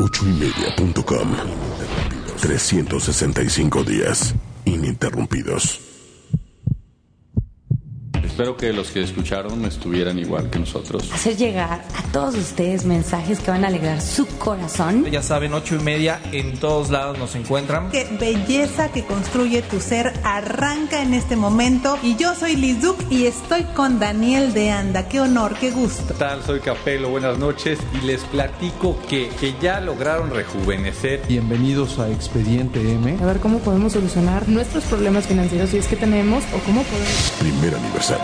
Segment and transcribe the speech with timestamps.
[0.00, 1.28] Ochoymedia.com
[2.40, 4.34] 365 días
[4.64, 5.93] ininterrumpidos.
[8.34, 11.08] Espero que los que escucharon estuvieran igual que nosotros.
[11.12, 15.04] Hacer llegar a todos ustedes mensajes que van a alegrar su corazón.
[15.04, 17.92] Ya saben, ocho y media en todos lados nos encuentran.
[17.92, 21.96] Qué belleza que construye tu ser arranca en este momento.
[22.02, 25.08] Y yo soy Liz Duke y estoy con Daniel de Anda.
[25.08, 26.08] Qué honor, qué gusto.
[26.08, 26.42] ¿Qué tal?
[26.42, 27.78] Soy Capelo, buenas noches.
[28.02, 31.22] Y les platico que, que ya lograron rejuvenecer.
[31.28, 33.16] Bienvenidos a Expediente M.
[33.22, 37.32] A ver cómo podemos solucionar nuestros problemas financieros si es que tenemos o cómo podemos.
[37.38, 38.23] Primer aniversario.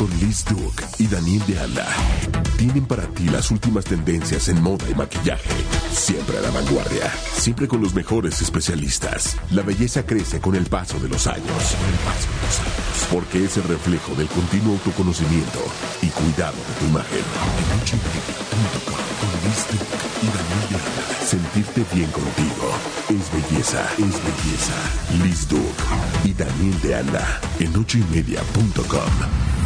[0.00, 1.86] Con Liz Duke y Daniel de Anda.
[2.56, 5.50] Tienen para ti las últimas tendencias en moda y maquillaje.
[5.92, 7.12] Siempre a la vanguardia.
[7.34, 9.36] Siempre con los mejores especialistas.
[9.50, 11.44] La belleza crece con el paso de los años.
[11.44, 13.08] El paso de los años.
[13.12, 15.58] Porque es el reflejo del continuo autoconocimiento
[16.00, 17.18] y cuidado de tu imagen.
[17.18, 18.00] En
[19.20, 19.84] con Liz Duke
[20.22, 21.26] y Daniel de Anda.
[21.26, 22.72] Sentirte bien contigo
[23.10, 24.78] es belleza, es belleza.
[25.22, 25.84] Liz Duke
[26.24, 29.59] y Daniel de Anda en ochoymedia.com.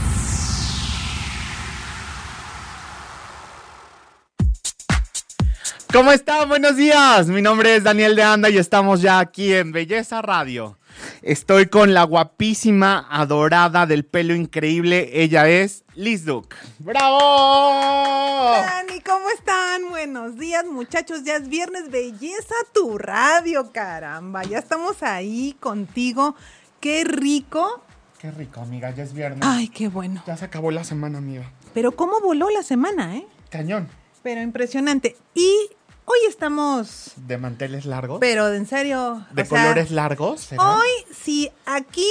[5.95, 6.49] ¿Cómo están?
[6.49, 7.29] Buenos días.
[7.29, 10.77] Mi nombre es Daniel de Anda y estamos ya aquí en Belleza Radio.
[11.23, 15.11] Estoy con la guapísima, adorada, del pelo increíble.
[15.13, 16.57] Ella es Liz Duke.
[16.81, 18.55] ¡Bravo!
[18.61, 19.89] Dani, ¿cómo están?
[19.89, 21.23] Buenos días, muchachos.
[21.23, 24.43] Ya es viernes, belleza tu radio, caramba.
[24.43, 26.35] Ya estamos ahí contigo.
[26.81, 27.85] Qué rico.
[28.19, 28.91] Qué rico, amiga.
[28.91, 29.47] Ya es viernes.
[29.49, 30.25] Ay, qué bueno.
[30.27, 31.53] Ya se acabó la semana, amiga.
[31.73, 33.25] Pero cómo voló la semana, ¿eh?
[33.49, 33.89] Cañón.
[34.25, 35.17] Pero impresionante.
[35.37, 35.69] Y
[36.05, 38.19] hoy estamos, ¿De manteles largos?
[38.21, 39.25] pero en serio.
[39.33, 40.41] ¿De sea, colores largos?
[40.41, 40.63] será?
[40.77, 42.11] Hoy, si aquí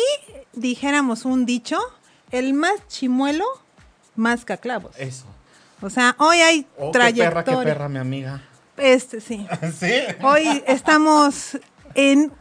[0.53, 1.79] dijéramos un dicho,
[2.31, 3.45] el más chimuelo,
[4.15, 4.95] más caclavos.
[4.97, 5.25] Eso.
[5.81, 7.29] O sea, hoy hay Oh, qué trayectoria.
[7.29, 8.41] perra, qué perra, mi amiga.
[8.77, 9.45] Este sí.
[9.79, 9.91] ¿Sí?
[10.23, 11.57] Hoy estamos
[11.95, 12.31] en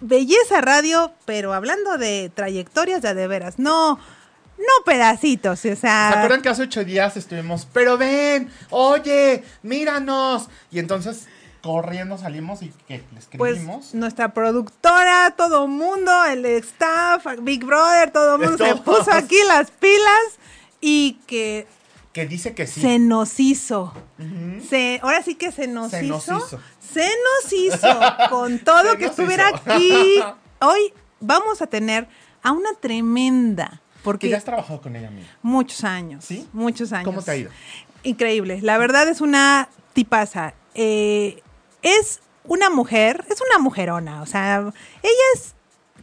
[0.00, 3.98] Belleza Radio, pero hablando de trayectorias de a de veras, no,
[4.60, 10.48] no pedacitos, o ¿Se sea, acuerdan que hace ocho días estuvimos, pero ven, oye, míranos?
[10.70, 11.26] Y entonces
[11.62, 12.98] corriendo salimos y ¿qué?
[12.98, 13.04] le
[13.36, 13.94] pues escribimos.
[13.94, 19.70] nuestra productora, todo mundo, el staff, Big Brother, todo el mundo se puso aquí las
[19.70, 20.38] pilas
[20.80, 21.66] y que
[22.12, 22.80] que dice que sí.
[22.80, 23.92] se nos hizo.
[24.68, 26.60] Se, ahora sí que se nos, Se nos hizo, hizo.
[26.92, 28.00] Se nos hizo.
[28.30, 29.60] Con todo Se que estuviera hizo.
[29.72, 30.20] aquí.
[30.60, 32.08] Hoy vamos a tener
[32.42, 33.80] a una tremenda.
[34.00, 35.26] Que Porque ya has trabajado con ella, amiga.
[35.42, 36.24] muchos años.
[36.24, 36.46] ¿Sí?
[36.52, 37.04] Muchos años.
[37.04, 37.50] ¿Cómo te ha ido?
[38.02, 38.60] Increíble.
[38.62, 40.54] La verdad es una tipaza.
[40.74, 41.42] Eh,
[41.82, 44.22] es una mujer, es una mujerona.
[44.22, 44.58] O sea,
[45.02, 45.54] ella es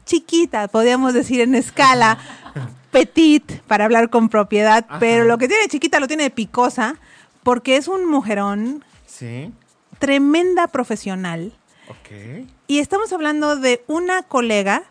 [0.05, 2.17] chiquita, podríamos decir en escala,
[2.91, 6.95] petit, para hablar con propiedad, pero lo que tiene de chiquita lo tiene de picosa,
[7.43, 9.51] porque es un mujerón, Sí.
[9.99, 11.53] tremenda profesional.
[11.89, 12.45] Ok.
[12.67, 14.83] Y estamos hablando de una colega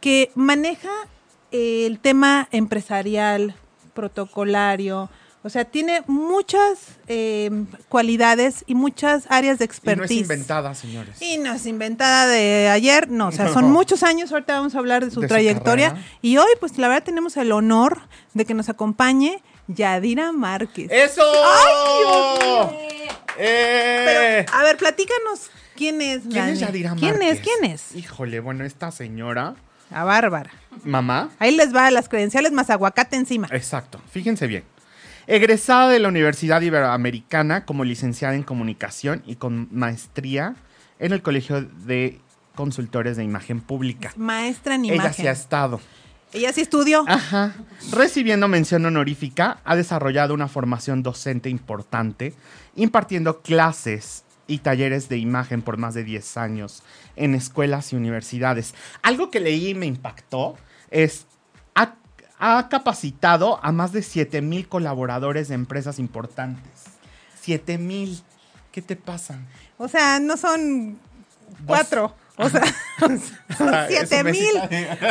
[0.00, 0.90] que maneja
[1.50, 3.54] el tema empresarial,
[3.94, 5.10] protocolario.
[5.44, 7.48] O sea, tiene muchas eh,
[7.88, 10.20] cualidades y muchas áreas de Y no es expertise.
[10.22, 11.22] inventada, señores.
[11.22, 14.78] Y no es inventada de ayer, no, o sea, son muchos años, ahorita vamos a
[14.78, 15.96] hablar de su De trayectoria.
[16.22, 18.00] y hoy, pues la verdad, tenemos el honor
[18.34, 20.90] de que nos acompañe Yadira Márquez.
[20.90, 21.22] ¡Eso!
[21.22, 23.08] ¡Ay,
[23.38, 24.44] ¡Eh!
[24.46, 26.58] Pero, a ver, platícanos quién es ¿Quién es Dani?
[26.58, 27.36] Yadira ¿Quién es?
[27.36, 27.40] Márquez?
[27.60, 27.94] ¿Quién es?
[27.94, 29.54] Híjole, bueno, esta señora,
[29.90, 30.50] A Bárbara.
[30.84, 33.48] mamá, Ahí les va las credenciales más aguacate encima.
[33.50, 34.64] Exacto, fíjense bien.
[35.26, 40.54] Egresada de la Universidad Iberoamericana como licenciada en comunicación y con maestría
[40.98, 42.18] en el Colegio de
[42.54, 44.12] Consultores de Imagen Pública.
[44.16, 45.12] Maestra en Ella imagen.
[45.14, 45.80] sí ha estado.
[46.32, 47.04] Ella sí estudió.
[47.06, 47.54] Ajá.
[47.92, 52.34] Recibiendo mención honorífica, ha desarrollado una formación docente importante,
[52.74, 56.82] impartiendo clases y talleres de imagen por más de 10 años
[57.18, 58.74] en escuelas y universidades.
[59.02, 60.56] Algo que leí y me impactó
[60.90, 61.26] es,
[61.74, 61.94] ha,
[62.38, 66.72] ha capacitado a más de 7 mil colaboradores de empresas importantes.
[67.40, 68.22] 7 mil.
[68.72, 69.38] ¿Qué te pasa?
[69.76, 70.98] O sea, no son
[71.66, 72.14] cuatro.
[72.40, 72.62] O sea,
[73.00, 73.20] son
[73.88, 74.54] siete mil.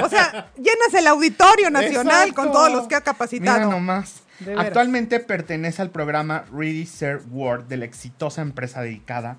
[0.02, 3.66] O sea, llenas el auditorio nacional con todos los que ha capacitado.
[3.66, 4.22] Mira nomás.
[4.58, 9.36] Actualmente pertenece al programa Ready Serve World de la exitosa empresa dedicada a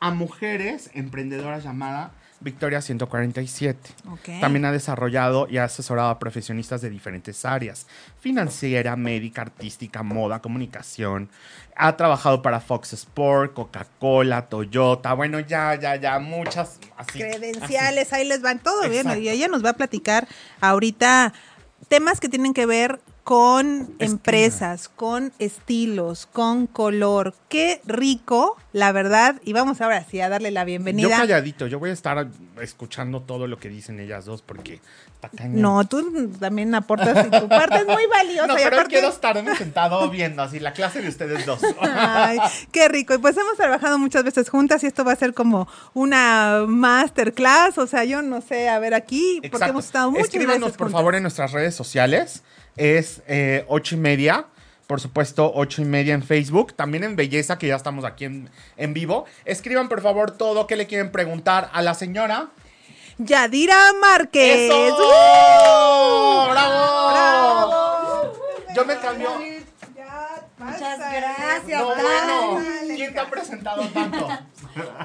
[0.00, 3.90] mujeres emprendedoras llamada Victoria 147.
[4.10, 4.40] Ok.
[4.40, 7.86] También ha desarrollado y ha asesorado a profesionistas de diferentes áreas,
[8.18, 11.28] financiera, médica, artística, moda, comunicación.
[11.76, 17.18] Ha trabajado para Fox Sport, Coca-Cola, Toyota, bueno, ya, ya, ya, muchas así.
[17.18, 19.06] credenciales, ahí les van todo bien.
[19.22, 20.26] Y ella nos va a platicar
[20.62, 21.34] ahorita
[21.88, 27.34] temas que tienen que ver con empresas, con estilos, con color.
[27.48, 29.36] Qué rico, la verdad.
[29.44, 31.16] Y vamos ahora sí a darle la Yo bienvenida.
[31.16, 32.26] calladito, yo voy a estar
[32.60, 34.80] escuchando todo lo que dicen ellas dos porque.
[35.50, 38.46] No, tú también aportas y tu parte es muy valiosa.
[38.46, 41.60] No, y pero aparte- quiero estarme sentado viendo así la clase de ustedes dos.
[41.82, 42.38] Ay,
[42.72, 43.12] qué rico.
[43.14, 47.76] Y pues hemos trabajado muchas veces juntas y esto va a ser como una masterclass.
[47.76, 50.86] O sea, yo no sé, a ver aquí, porque hemos estado muchas Escríbanos, veces por
[50.86, 50.98] juntas.
[50.98, 52.42] favor, en nuestras redes sociales.
[52.76, 54.46] Es eh, ocho y media.
[54.86, 56.74] Por supuesto, ocho y media en Facebook.
[56.74, 59.24] También en Belleza, que ya estamos aquí en, en vivo.
[59.44, 62.48] Escriban, por favor, todo que le quieren preguntar a la señora.
[63.18, 64.70] Yadira Márquez.
[64.72, 64.96] ¡Eso!
[64.96, 66.50] ¡Uh!
[66.50, 67.10] ¡Bravo!
[67.10, 68.32] ¡Bravo!
[68.74, 69.30] Yo me cambio.
[70.58, 71.80] Muchas gracias.
[71.80, 72.60] No, bueno.
[72.94, 74.28] ¿Quién te ha presentado tanto?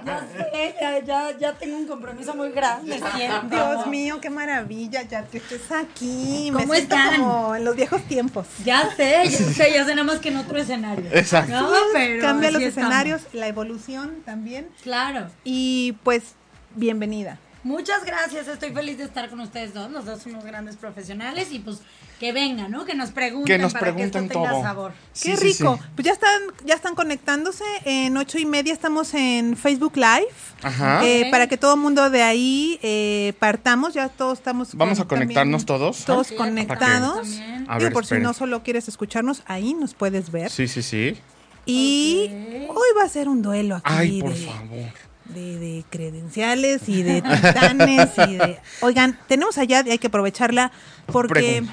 [0.05, 2.99] Ya sé, ya, ya, ya tengo un compromiso muy grande.
[3.15, 3.47] siento.
[3.55, 6.49] Dios mío, qué maravilla, ya que estés aquí.
[6.53, 7.19] ¿Cómo Me siento están?
[7.19, 8.47] como en los viejos tiempos.
[8.63, 11.05] Ya sé, ya sé, ya sé, nada más que en otro escenario.
[11.11, 11.51] Exacto.
[11.59, 12.89] No, pero Cambia los así estamos.
[12.91, 14.67] escenarios, la evolución también.
[14.83, 15.27] Claro.
[15.43, 16.33] Y pues,
[16.75, 17.39] bienvenida.
[17.65, 21.57] Muchas gracias, estoy feliz de estar con ustedes dos, los dos unos grandes profesionales y
[21.57, 21.79] pues
[22.19, 22.85] que vengan, ¿no?
[22.85, 24.61] Que nos pregunten Que nos para pregunten que esto tenga todo.
[24.61, 24.93] sabor.
[25.13, 25.79] Sí, Qué sí, rico.
[25.81, 25.89] sí.
[25.95, 27.63] Pues ya están, ya están conectándose.
[27.83, 30.27] En ocho y media estamos en Facebook Live.
[30.61, 31.03] Ajá.
[31.07, 31.27] Eh.
[31.31, 34.75] Para que todo el mundo de ahí eh, partamos, ya todos estamos.
[34.75, 36.05] Vamos con- a conectarnos todos.
[36.05, 37.15] Todos conectados.
[37.31, 37.65] también.
[37.67, 40.51] A Digo, ver, por si no solo quieres escucharnos, ahí nos puedes ver.
[40.51, 41.17] Sí, sí, sí.
[41.65, 42.29] Y
[42.69, 44.89] hoy va a ser un duelo aquí Ay, por de, favor.
[45.25, 48.59] De- de credenciales y de titanes y de...
[48.81, 50.71] Oigan, tenemos allá y hay que aprovecharla
[51.07, 51.63] porque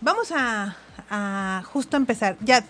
[0.00, 0.76] vamos a,
[1.10, 2.36] a justo empezar.
[2.40, 2.64] Ya,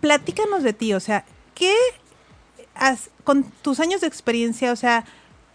[0.00, 1.74] platícanos de ti, o sea, ¿qué
[2.74, 5.04] has, con tus años de experiencia, o sea,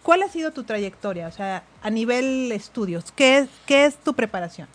[0.03, 4.13] cuál ha sido tu trayectoria, o sea, a nivel estudios, qué, es- qué es tu
[4.13, 4.67] preparación?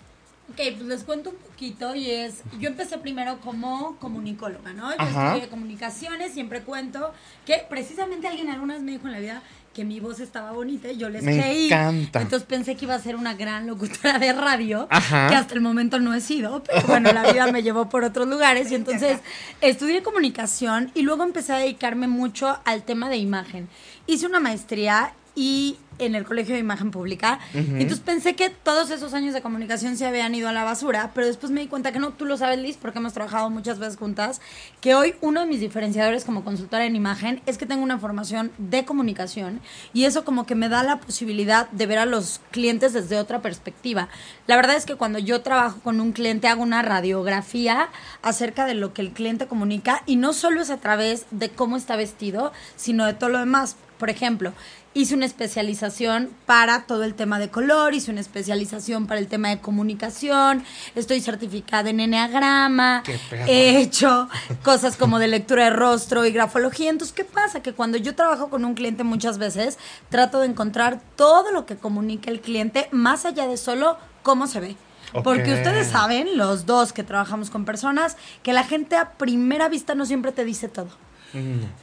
[0.53, 4.91] Ok, pues les cuento un poquito y es, yo empecé primero como comunicóloga, ¿no?
[4.91, 5.29] Yo Ajá.
[5.29, 7.13] estudié comunicaciones, siempre cuento
[7.47, 10.91] que precisamente alguien alguna vez me dijo en la vida que mi voz estaba bonita
[10.91, 11.67] y yo les Me creí.
[11.67, 12.21] encanta.
[12.21, 15.29] Entonces pensé que iba a ser una gran locutora de radio, Ajá.
[15.31, 18.29] que hasta el momento no he sido, pero bueno, la vida me llevó por otros
[18.29, 19.21] lugares y entonces
[19.63, 23.69] estudié comunicación y luego empecé a dedicarme mucho al tema de imagen.
[24.07, 27.39] Hice una maestría y en el Colegio de Imagen Pública.
[27.55, 31.27] Entonces pensé que todos esos años de comunicación se habían ido a la basura, pero
[31.27, 33.97] después me di cuenta que no, tú lo sabes, Liz, porque hemos trabajado muchas veces
[33.97, 34.41] juntas,
[34.81, 38.53] que hoy uno de mis diferenciadores como consultora en imagen es que tengo una formación
[38.59, 39.61] de comunicación
[39.93, 43.43] y eso como que me da la posibilidad de ver a los clientes desde otra
[43.43, 44.09] perspectiva.
[44.47, 47.89] La verdad es que cuando yo trabajo con un cliente hago una radiografía
[48.23, 51.77] acerca de lo que el cliente comunica y no solo es a través de cómo
[51.77, 53.77] está vestido, sino de todo lo demás.
[53.99, 54.53] Por ejemplo,
[54.95, 59.49] hice una especialización para todo el tema de color, hice una especialización para el tema
[59.49, 63.03] de comunicación, estoy certificada en Enneagrama,
[63.47, 64.29] he hecho
[64.63, 66.91] cosas como de lectura de rostro y grafología.
[66.91, 67.63] Entonces, ¿qué pasa?
[67.63, 69.79] Que cuando yo trabajo con un cliente muchas veces,
[70.11, 74.61] trato de encontrar todo lo que comunica el cliente, más allá de solo cómo se
[74.61, 74.77] ve.
[75.25, 79.95] Porque ustedes saben, los dos que trabajamos con personas, que la gente a primera vista
[79.95, 80.89] no siempre te dice todo.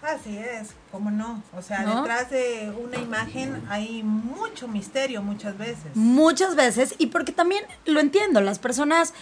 [0.02, 1.42] Así es, ¿cómo no?
[1.58, 2.02] O sea, ¿No?
[2.02, 5.96] detrás de una imagen hay mucho misterio muchas veces.
[5.96, 9.14] Muchas veces, y porque también lo entiendo, las personas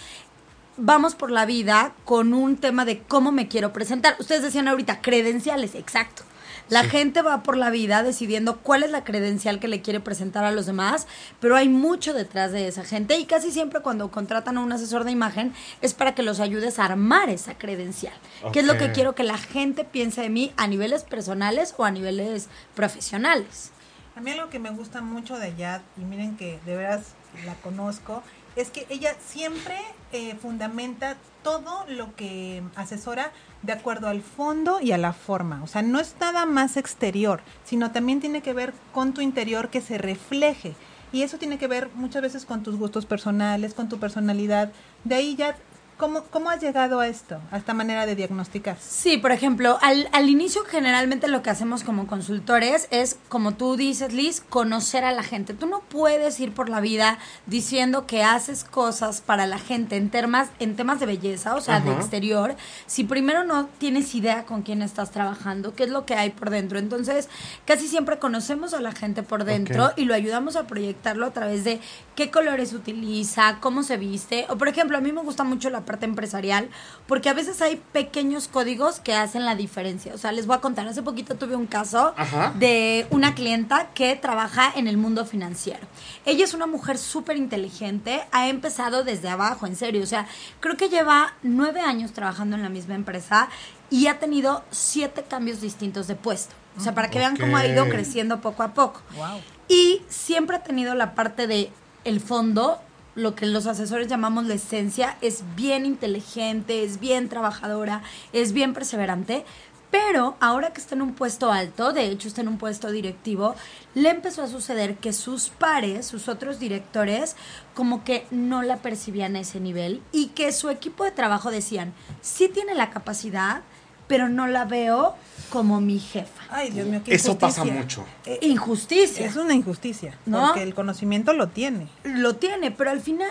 [0.76, 4.16] vamos por la vida con un tema de cómo me quiero presentar.
[4.18, 6.22] Ustedes decían ahorita, credenciales, exacto.
[6.68, 10.44] La gente va por la vida decidiendo cuál es la credencial que le quiere presentar
[10.44, 11.06] a los demás,
[11.40, 15.04] pero hay mucho detrás de esa gente y casi siempre cuando contratan a un asesor
[15.04, 18.14] de imagen es para que los ayudes a armar esa credencial,
[18.52, 21.84] que es lo que quiero que la gente piense de mí a niveles personales o
[21.84, 23.72] a niveles profesionales.
[24.14, 27.14] A mí algo que me gusta mucho de Yad, y miren que de veras
[27.46, 28.22] la conozco,
[28.56, 29.76] es que ella siempre
[30.12, 35.62] eh, fundamenta todo lo que asesora de acuerdo al fondo y a la forma.
[35.62, 39.68] O sea, no es nada más exterior, sino también tiene que ver con tu interior
[39.68, 40.74] que se refleje.
[41.12, 44.72] Y eso tiene que ver muchas veces con tus gustos personales, con tu personalidad.
[45.04, 45.56] De ahí ya
[45.98, 48.76] ¿Cómo, ¿Cómo has llegado a esto, a esta manera de diagnosticar?
[48.80, 53.76] Sí, por ejemplo, al, al inicio generalmente lo que hacemos como consultores es, como tú
[53.76, 55.54] dices, Liz, conocer a la gente.
[55.54, 60.08] Tú no puedes ir por la vida diciendo que haces cosas para la gente en
[60.08, 62.54] temas, en temas de belleza, o sea, de exterior,
[62.86, 66.50] si primero no tienes idea con quién estás trabajando, qué es lo que hay por
[66.50, 66.78] dentro.
[66.78, 67.28] Entonces,
[67.66, 69.92] casi siempre conocemos a la gente por dentro Ok.
[69.96, 71.80] y lo ayudamos a proyectarlo a través de
[72.14, 74.46] qué colores utiliza, cómo se viste.
[74.48, 76.68] O por ejemplo, a mí me gusta mucho la parte empresarial
[77.06, 80.14] porque a veces hay pequeños códigos que hacen la diferencia.
[80.14, 82.52] O sea, les voy a contar, hace poquito tuve un caso Ajá.
[82.56, 85.86] de una clienta que trabaja en el mundo financiero.
[86.26, 90.02] Ella es una mujer súper inteligente, ha empezado desde abajo, en serio.
[90.02, 90.26] O sea,
[90.60, 93.48] creo que lleva nueve años trabajando en la misma empresa
[93.88, 96.54] y ha tenido siete cambios distintos de puesto.
[96.76, 99.00] O sea, para que vean cómo ha ido creciendo poco a poco.
[99.16, 99.40] Wow.
[99.68, 101.72] Y siempre ha tenido la parte de
[102.04, 102.80] el fondo,
[103.18, 108.74] lo que los asesores llamamos la esencia, es bien inteligente, es bien trabajadora, es bien
[108.74, 109.44] perseverante.
[109.90, 113.54] Pero ahora que está en un puesto alto, de hecho está en un puesto directivo,
[113.94, 117.36] le empezó a suceder que sus pares, sus otros directores,
[117.74, 121.94] como que no la percibían a ese nivel y que su equipo de trabajo decían,
[122.20, 123.62] sí tiene la capacidad,
[124.08, 125.14] pero no la veo
[125.50, 126.42] como mi jefa.
[126.50, 128.04] Ay, Dios mío, qué Eso pasa mucho.
[128.26, 129.24] Eh, Injusticia.
[129.26, 130.46] Es una injusticia, ¿No?
[130.46, 131.86] porque el conocimiento lo tiene.
[132.04, 133.30] lo tiene, pero al final,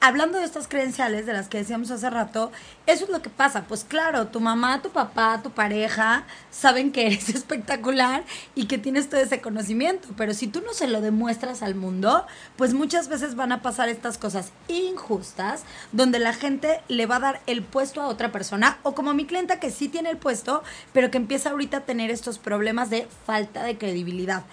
[0.00, 2.50] hablando de estas credenciales de las que decíamos hace rato,
[2.86, 3.64] eso es lo que pasa.
[3.68, 9.08] Pues claro, tu mamá, tu papá, tu pareja saben que eres espectacular y que tienes
[9.08, 12.26] todo ese conocimiento, pero si tú no se lo demuestras al mundo,
[12.56, 17.20] pues muchas veces van a pasar estas cosas injustas donde la gente le va a
[17.20, 20.62] dar el puesto a otra persona o como mi clienta que sí tiene el puesto,
[20.92, 24.44] pero que empieza ahorita a tener estos problemas de falta de credibilidad.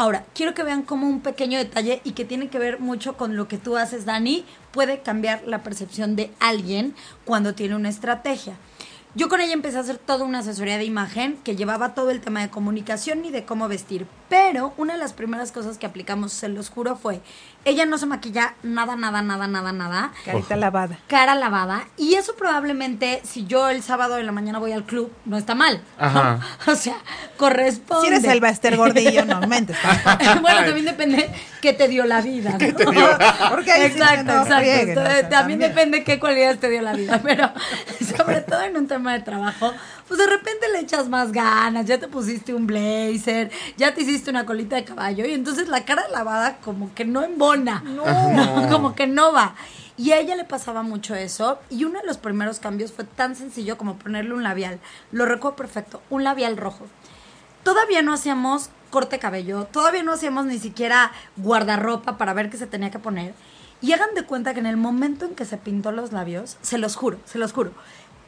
[0.00, 3.34] Ahora, quiero que vean como un pequeño detalle y que tiene que ver mucho con
[3.34, 4.44] lo que tú haces, Dani,
[4.78, 6.94] puede cambiar la percepción de alguien
[7.24, 8.54] cuando tiene una estrategia.
[9.14, 12.20] Yo con ella empecé a hacer toda una asesoría de imagen que llevaba todo el
[12.20, 14.06] tema de comunicación y de cómo vestir.
[14.28, 17.20] Pero una de las primeras cosas que aplicamos, se los juro, fue,
[17.64, 20.98] ella no se maquilla nada, nada, nada, nada, nada Carita lavada.
[21.06, 25.10] cara lavada y eso probablemente si yo el sábado de la mañana voy al club
[25.24, 26.06] no está mal ¿no?
[26.06, 26.40] Ajá.
[26.66, 26.96] o sea
[27.36, 29.76] corresponde Si eres el Baster Gordillo, no mentes.
[30.40, 32.58] bueno también depende qué te dio la vida ¿no?
[33.50, 35.58] Porque ahí sí exacto no exacto frieguen, o sea, también, también.
[35.58, 37.50] depende qué cualidades te dio la vida pero
[38.16, 39.72] sobre todo en un tema de trabajo
[40.06, 44.30] pues de repente le echas más ganas ya te pusiste un blazer ya te hiciste
[44.30, 48.94] una colita de caballo y entonces la cara lavada como que no embona no, como
[48.94, 49.54] que no va.
[49.96, 51.58] Y a ella le pasaba mucho eso.
[51.70, 54.78] Y uno de los primeros cambios fue tan sencillo como ponerle un labial.
[55.10, 56.86] Lo recuerdo perfecto, un labial rojo.
[57.64, 62.66] Todavía no hacíamos corte cabello, todavía no hacíamos ni siquiera guardarropa para ver qué se
[62.66, 63.34] tenía que poner.
[63.80, 66.78] Y hagan de cuenta que en el momento en que se pintó los labios, se
[66.78, 67.72] los juro, se los juro,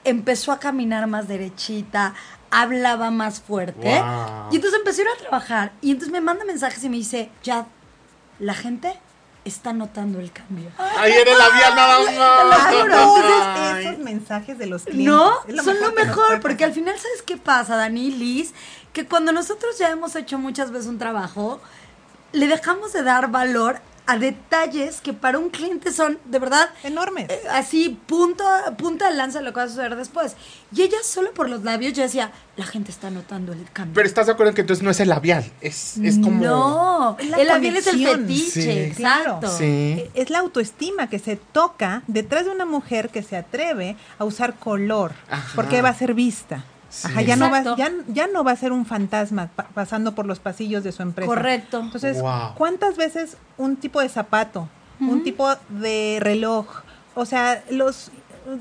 [0.05, 2.15] empezó a caminar más derechita,
[2.51, 4.01] hablaba más fuerte.
[4.01, 4.49] Wow.
[4.51, 5.73] Y entonces empecé a ir a trabajar.
[5.81, 7.67] Y entonces me manda mensajes y me dice, ya,
[8.39, 8.99] la gente
[9.45, 10.71] está notando el cambio.
[10.99, 12.73] Ahí en el labial nada más.
[12.73, 15.07] Entonces, esos mensajes de los clientes.
[15.07, 18.53] No, son lo mejor, porque al final, ¿sabes qué pasa, Dani y Liz?
[18.93, 21.61] Que cuando nosotros ya hemos hecho muchas veces un trabajo,
[22.33, 27.29] le dejamos de dar valor a detalles que para un cliente son, de verdad, Enormes.
[27.31, 28.45] eh, así, punto,
[28.79, 30.37] punta de lanza lo que va a suceder después.
[30.75, 33.95] Y ella solo por los labios, yo decía, la gente está notando el cambio.
[33.95, 36.43] Pero estás de acuerdo en que entonces no es el labial, es, es como.
[36.45, 38.71] No, el labial es el fetiche, Sí.
[38.71, 39.41] exacto.
[39.41, 39.57] Claro.
[39.59, 40.05] Sí.
[40.15, 44.55] Es la autoestima que se toca detrás de una mujer que se atreve a usar
[44.55, 45.53] color, Ajá.
[45.55, 46.65] porque va a ser vista.
[46.91, 47.07] Sí.
[47.09, 50.27] Ajá, ya, no va, ya, ya no va a ser un fantasma pa- pasando por
[50.27, 51.29] los pasillos de su empresa.
[51.29, 51.81] Correcto.
[51.81, 52.55] Entonces, Wow.
[52.57, 54.69] ¿cuántas veces un tipo de zapato,
[55.01, 56.67] un tipo de reloj,
[57.15, 58.11] o sea, los,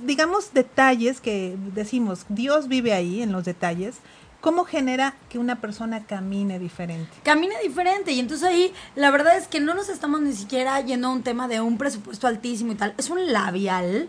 [0.05, 3.95] digamos, detalles que decimos, Dios vive ahí en los detalles,
[4.41, 7.09] ¿cómo genera que una persona camine diferente?
[7.23, 11.07] camina diferente y entonces ahí la verdad es que no nos estamos ni siquiera yendo
[11.09, 14.07] a un tema de un presupuesto altísimo y tal, es un labial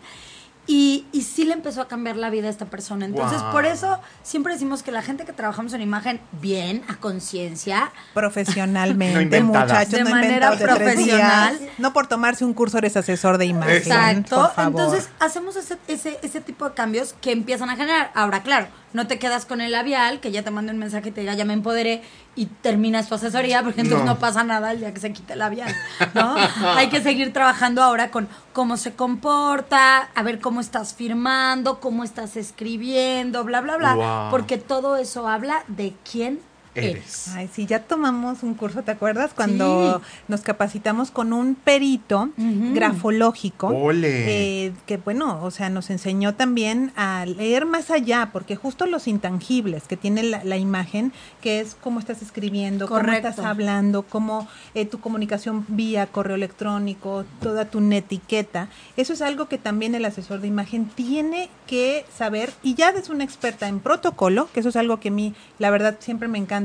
[0.67, 3.05] y, y sí le empezó a cambiar la vida a esta persona.
[3.05, 3.51] Entonces Wow.
[3.53, 9.41] por eso siempre decimos que la gente que trabajamos en imagen bien, a conciencia, Profesionalmente,
[9.41, 11.59] No muchachos, De no manera profesional.
[11.59, 11.71] días.
[11.79, 13.77] No por tomarse un curso eres asesor de imagen.
[13.77, 14.37] Exacto.
[14.37, 14.81] por favor.
[14.83, 18.11] Entonces hacemos ese, ese, ese tipo de cambios que empiezan a generar.
[18.15, 21.13] Ahora, claro, no te quedas con el labial, que ya te mande un mensaje y
[21.13, 22.03] te diga, ya me empoderé,
[22.37, 24.19] y terminas tu asesoría, porque entonces no, No.
[24.19, 25.75] pasa nada el día que se quite el labial.
[26.15, 26.35] ¿no?
[26.77, 32.03] Hay que seguir trabajando ahora con cómo se comporta, a ver cómo estás firmando, cómo
[32.05, 33.95] estás escribiendo, bla, bla, bla.
[33.95, 34.31] Wow.
[34.31, 36.41] Porque todo eso habla de quién
[36.75, 37.29] eres.
[37.35, 39.33] Ay, sí, ya tomamos un curso, ¿te acuerdas?
[39.35, 40.05] Cuando Sí.
[40.29, 42.31] nos capacitamos con un perito
[42.75, 43.69] grafológico.
[43.69, 44.67] Ole.
[44.67, 49.07] eh, que bueno, o sea, nos enseñó también a leer más allá, porque justo los
[49.09, 53.29] intangibles que tiene la, la imagen, que es cómo estás escribiendo, cómo Correcto.
[53.29, 59.49] estás hablando, cómo eh, tu comunicación vía correo electrónico, toda tu netiqueta, eso es algo
[59.49, 63.81] que también el asesor de imagen tiene que saber, y ya es una experta en
[63.81, 66.60] protocolo, que eso es algo que a mí, la verdad, siempre me encanta,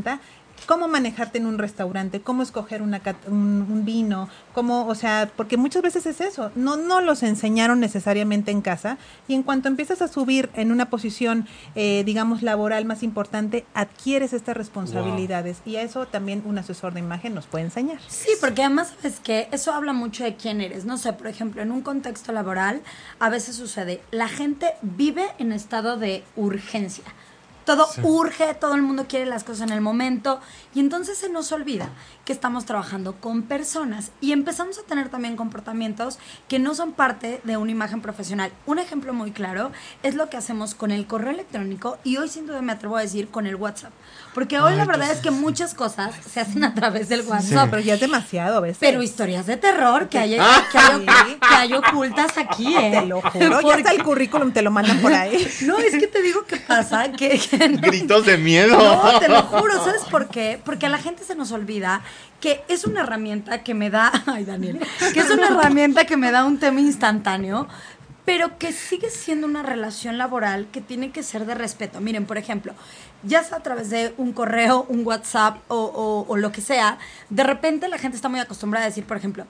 [0.66, 5.58] cómo manejarte en un restaurante, cómo escoger una un, un vino, cómo, o sea, porque
[5.58, 8.98] muchas veces es eso, no, no los enseñaron necesariamente en casa
[9.28, 14.34] y en cuanto empiezas a subir en una posición, eh, digamos, laboral más importante, adquieres
[14.34, 18.00] estas responsabilidades y a eso también un asesor de imagen nos puede enseñar.
[18.08, 19.48] Sí, porque además, ¿sabes qué?
[19.52, 20.86] Eso habla mucho de quién eres.
[20.86, 22.82] No sé, por ejemplo, en un contexto laboral,
[23.20, 27.04] a veces sucede, la gente vive en estado de urgencia.
[27.66, 30.40] Todo urge, todo el mundo quiere las cosas en el momento
[30.74, 31.90] y entonces se nos olvida
[32.26, 36.18] que estamos trabajando con personas y empezamos a tener también comportamientos
[36.48, 38.52] que no son parte de una imagen profesional.
[38.66, 39.72] Un ejemplo muy claro
[40.04, 43.02] es lo que hacemos con el correo electrónico y hoy sin duda me atrevo a
[43.02, 43.92] decir con el WhatsApp.
[44.34, 47.52] Porque hoy la verdad es que muchas cosas se hacen a través del WhatsApp.
[47.66, 48.78] No, pero ya es demasiado, ¿ves?
[48.80, 50.64] Pero historias de terror que hay, Ah.
[50.72, 51.06] que hay,
[51.36, 52.92] que hay ocultas aquí, ¿eh?
[53.00, 55.48] Te lo juro, ya está el currículum, te lo mandan por ahí.
[55.62, 57.82] No, es que te digo qué pasa, que, que no.
[57.82, 58.78] Gritos de miedo.
[58.78, 60.60] No, te lo juro, ¿sabes por qué?
[60.66, 62.02] Porque a la gente se nos olvida
[62.42, 64.80] que es una herramienta que me da, ay Daniel,
[65.14, 67.68] que es una herramienta que me da un tema instantáneo,
[68.26, 72.02] pero que sigue siendo una relación laboral que tiene que ser de respeto.
[72.02, 72.74] Miren, por ejemplo,
[73.24, 76.98] ya sea a través de un correo, un WhatsApp o, o- o lo que sea,
[77.30, 79.46] de repente la gente está muy acostumbrada a decir, por ejemplo,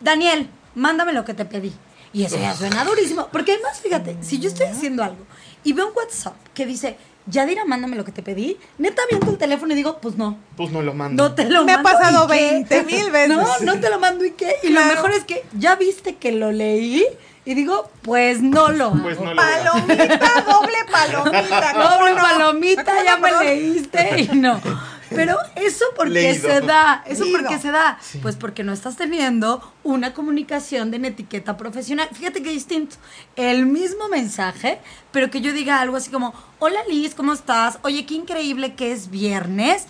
[0.00, 1.72] Daniel, mándame lo que te pedí.
[2.12, 3.28] Y eso ya suena durísimo.
[3.30, 5.26] Porque además, fíjate, si yo estoy haciendo algo
[5.64, 6.96] y veo un WhatsApp que dice,
[7.26, 10.38] Yadira, mándame lo que te pedí, neta viendo el teléfono y digo, pues no.
[10.56, 11.22] Pues no lo mando.
[11.22, 12.50] No te lo Me ha mando, pasado ¿y qué?
[12.52, 13.36] 20 mil veces.
[13.36, 14.56] No, no te lo mando y qué.
[14.62, 17.04] Y lo mejor es que ya viste que lo leí
[17.44, 18.92] y digo, pues no lo.
[18.92, 19.36] Pues no lo.
[19.42, 21.72] Palomita, doble palomita.
[21.74, 22.20] ¿cómo Doble no?
[22.22, 24.60] palomita, ya me leíste y no.
[25.10, 26.48] Pero eso porque Leído.
[26.48, 27.38] se da, eso Leído.
[27.38, 32.08] porque se da, pues porque no estás teniendo una comunicación de etiqueta profesional.
[32.12, 32.96] Fíjate qué distinto.
[33.36, 34.80] El mismo mensaje,
[35.12, 37.78] pero que yo diga algo así como, hola Liz, ¿cómo estás?
[37.82, 39.86] Oye, qué increíble que es viernes.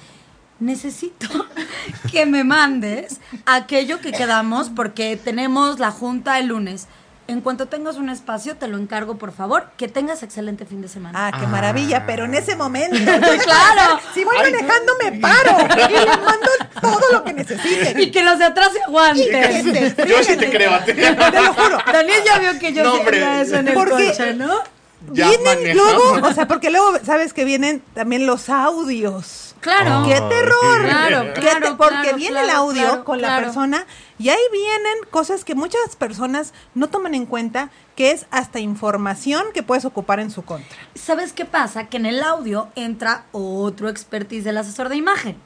[0.60, 1.28] Necesito
[2.12, 6.88] que me mandes aquello que quedamos porque tenemos la junta el lunes.
[7.30, 9.68] En cuanto tengas un espacio, te lo encargo, por favor.
[9.76, 11.28] Que tengas excelente fin de semana.
[11.28, 12.96] Ah, qué maravilla, pero en ese momento.
[13.44, 14.00] Claro.
[14.14, 16.48] Si voy manejando, me paro y le mando
[16.80, 18.00] todo lo que necesite.
[18.00, 19.74] Y que los de atrás se aguanten.
[20.08, 20.94] Yo sí te creo a ti.
[20.94, 21.78] Te lo juro.
[21.92, 24.77] Daniel ya vio que yo No, eso en el Porque- coche, ¿no?
[25.12, 25.92] Ya vienen manejamos.
[26.12, 29.54] luego, o sea, porque luego sabes que vienen también los audios.
[29.60, 30.04] Claro.
[30.06, 30.82] ¡Qué terror!
[30.82, 33.86] Claro, ¿Qué claro, te- porque claro, viene el audio claro, con la persona
[34.18, 39.44] y ahí vienen cosas que muchas personas no toman en cuenta, que es hasta información
[39.54, 40.76] que puedes ocupar en su contra.
[40.94, 41.88] ¿Sabes qué pasa?
[41.88, 45.36] Que en el audio entra otro expertise del asesor de imagen,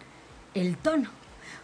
[0.54, 1.10] el tono.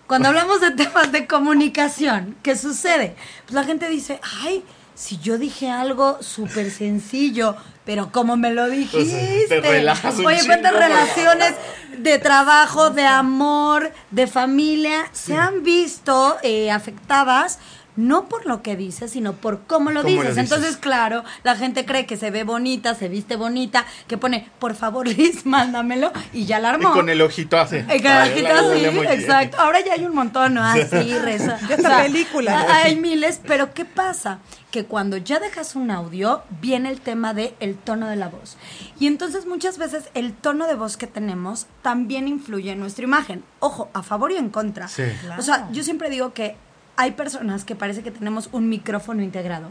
[0.06, 3.14] Cuando hablamos de temas de comunicación, ¿qué sucede?
[3.44, 4.64] Pues la gente dice, ay,
[4.98, 9.46] si yo dije algo súper sencillo, pero como me lo dijiste.
[9.48, 11.54] te relajas un Oye, cuántas chingo, relaciones
[11.98, 17.60] de trabajo, de amor, de familia se han visto eh, afectadas
[17.94, 20.36] no por lo que dices, sino por cómo lo ¿Cómo lo dices.
[20.38, 24.76] Entonces, claro, la gente cree que se ve bonita, se viste bonita, que pone, por
[24.76, 26.92] favor, Liz, mándamelo, y ya la Y armó.
[26.92, 27.74] con el ojito así.
[27.88, 29.56] El carajito Ay, la- así, exacto.
[29.60, 30.62] Ahora ya hay un montón, ¿no?
[30.64, 31.58] Así, reza.
[31.68, 32.60] Ya está película.
[32.60, 34.38] a- Hay miles, pero ¿qué pasa?
[34.70, 38.56] Que cuando ya dejas un audio, viene el tema de el tono de la voz.
[39.00, 43.44] Y entonces muchas veces el tono de voz que tenemos también influye en nuestra imagen.
[43.60, 44.88] Ojo, a favor y en contra.
[44.88, 45.04] Sí.
[45.38, 46.56] O sea, yo siempre digo que
[46.96, 49.70] hay personas que parece que tenemos un micrófono integrado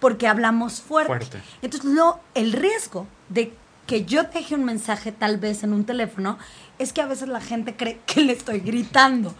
[0.00, 1.08] porque hablamos fuerte.
[1.08, 1.40] Fuerte.
[1.62, 3.52] Entonces, lo, el riesgo de
[3.86, 6.38] que yo deje un mensaje tal vez en un teléfono
[6.80, 9.34] es que a veces la gente cree que le estoy gritando.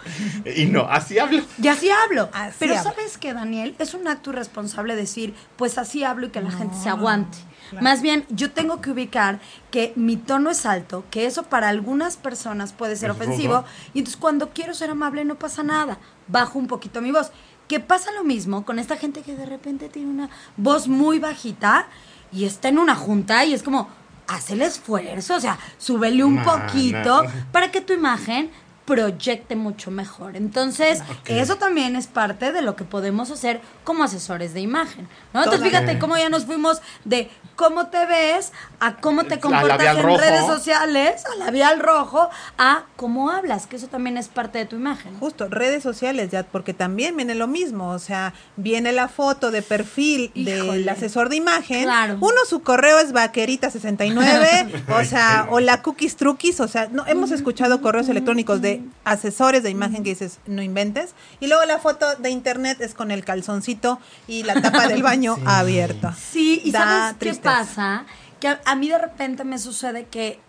[0.56, 1.42] Y no, así hablo.
[1.60, 2.28] Y así hablo.
[2.32, 2.90] Así Pero hablo.
[2.90, 3.74] ¿sabes qué, Daniel?
[3.78, 7.38] Es un acto irresponsable decir, pues así hablo y que la gente se aguante.
[7.80, 9.38] Más bien, yo tengo que ubicar
[9.70, 13.64] que mi tono es alto, que eso para algunas personas puede ser Es ofensivo, rudo.
[13.94, 17.30] y entonces cuando quiero ser amable no pasa nada, bajo un poquito mi voz.
[17.68, 21.86] Que pasa lo mismo con esta gente que de repente tiene una voz muy bajita
[22.32, 23.88] y está en una junta y es como,
[24.30, 28.50] haz el esfuerzo, o sea, súbele un poquito para que tu imagen
[28.90, 30.36] proyecte mucho mejor.
[30.36, 35.08] Entonces, eso también es parte de lo que podemos hacer como asesores de imagen.
[35.32, 35.44] ¿no?
[35.44, 40.02] Entonces, fíjate cómo ya nos fuimos de cómo te ves a cómo te comportas en
[40.02, 40.18] rojo.
[40.18, 44.74] redes sociales, a labial rojo, a cómo hablas, que eso también es parte de tu
[44.74, 45.16] imagen.
[45.20, 49.62] Justo, redes sociales ya, porque también viene lo mismo, o sea, viene la foto de
[49.62, 50.78] perfil Híjole.
[50.78, 52.16] del asesor de imagen, Claro.
[52.20, 57.30] uno su correo es vaquerita69, o sea, o la cookies truquis, o sea, no, hemos
[57.30, 62.16] escuchado correos electrónicos de asesores de imagen que dices, no inventes, y luego la foto
[62.16, 66.14] de internet es con el calzoncito y la tapa del baño abierta.
[66.14, 68.06] Sí, y Da ¿sabes qué pasa?
[68.40, 70.40] Que a, a mí de repente me sucede que,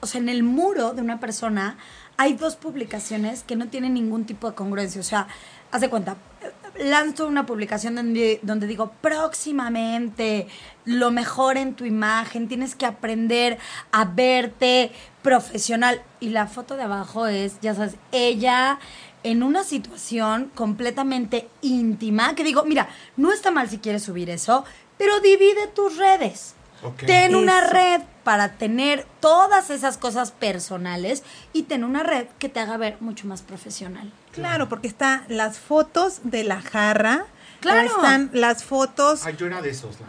[0.00, 1.76] o sea, en el muro de una persona
[2.16, 5.00] hay dos publicaciones que no tienen ningún tipo de congruencia.
[5.00, 5.28] O sea,
[5.70, 6.16] haz de cuenta,
[6.78, 10.48] lanzo una publicación donde, donde digo, próximamente,
[10.84, 13.58] lo mejor en tu imagen, tienes que aprender
[13.92, 14.92] a verte
[15.26, 16.02] profesional.
[16.20, 18.78] Y la foto de abajo es, ya sabes, ella
[19.24, 24.64] en una situación completamente íntima, que digo, mira, no está mal si quieres subir eso,
[24.96, 26.54] pero divide tus redes.
[27.04, 32.60] Ten una red para tener todas esas cosas personales y ten una red que te
[32.60, 34.12] haga ver mucho más profesional.
[34.30, 37.26] Claro, porque están las fotos de la jarra,
[37.60, 37.88] Claro.
[37.88, 40.06] están las fotos Ay, yo era de esos, la.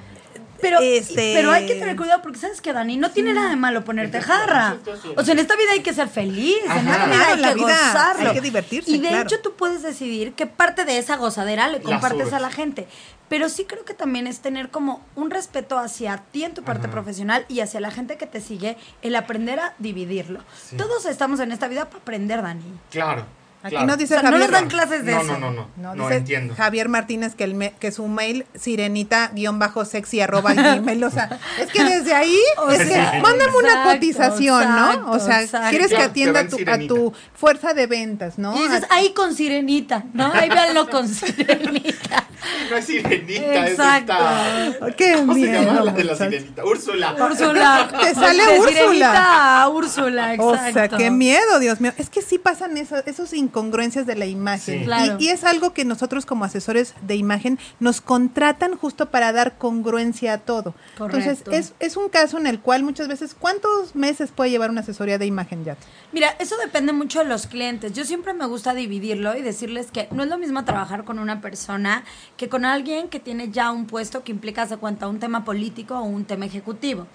[0.61, 3.55] Pero, Este- pero hay que tener cuidado porque sabes que Dani no tiene nada de
[3.55, 4.77] malo ponerte jarra.
[5.15, 7.55] O sea, en esta vida hay que ser feliz, en esta vida hay la que
[7.55, 8.29] vida gozarlo.
[8.29, 9.23] hay que divertirse, Y de claro.
[9.23, 12.87] hecho tú puedes decidir qué parte de esa gozadera le compartes a la gente.
[13.29, 16.87] Pero sí creo que también es tener como un respeto hacia ti en tu parte
[16.87, 20.39] profesional y hacia la gente que te sigue, el aprender a dividirlo.
[20.77, 22.63] Todos estamos en esta vida para aprender, Dani.
[22.89, 23.25] Claro.
[23.67, 23.87] Aquí claro.
[23.87, 24.51] nos dice O sea, no Javier.
[24.51, 25.31] nos dan clases de no, eso.
[25.33, 25.67] No, no, no.
[25.77, 26.55] No, No, entiendo.
[26.55, 31.03] Javier Martínez que, el me- que su mail sirenita-sexy arroba gmail.
[31.03, 35.11] O sea, es que desde ahí, O es que mándame una exacto, cotización, ¿no?
[35.11, 38.55] O sea, exacto, quieres que atienda a tu, a fuerza de ventas, ¿no?
[38.57, 40.31] Y dices, A- ahí con sirenita, ¿no?
[40.37, 42.25] Ahí véanlo con sirenita.
[42.69, 44.13] No es sirenita, Exacto.
[44.13, 44.91] es esta.
[44.95, 46.31] Qué ¿Cómo se miedo, llama la de la muchacho.
[46.31, 46.65] sirenita?
[46.65, 47.15] Úrsula.
[47.19, 47.89] Úrsula.
[48.01, 48.69] Te sale De Úrsula.
[48.77, 50.73] sirenita a Úrsula, O exacto.
[50.73, 51.93] sea, qué miedo, Dios mío.
[51.97, 54.79] Es que sí pasan eso- esos incongruencias de la imagen.
[54.79, 54.85] Sí.
[54.85, 55.17] Claro.
[55.19, 59.57] Y, y es algo que nosotros como asesores de imagen nos contratan justo para dar
[59.57, 60.75] congruencia a todo.
[60.99, 64.81] Entonces, es, es un caso en el cual muchas veces, ¿cuántos meses puede llevar una
[64.81, 65.75] asesoría de imagen ya?
[66.11, 67.93] Mira, eso depende mucho de los clientes.
[67.93, 71.41] Yo siempre me gusta dividirlo y decirles que no es lo mismo trabajar con una
[71.41, 72.03] persona
[72.37, 75.97] que con alguien que tiene ya un puesto que implica, se cuenta, un tema político
[75.97, 77.07] o un tema ejecutivo.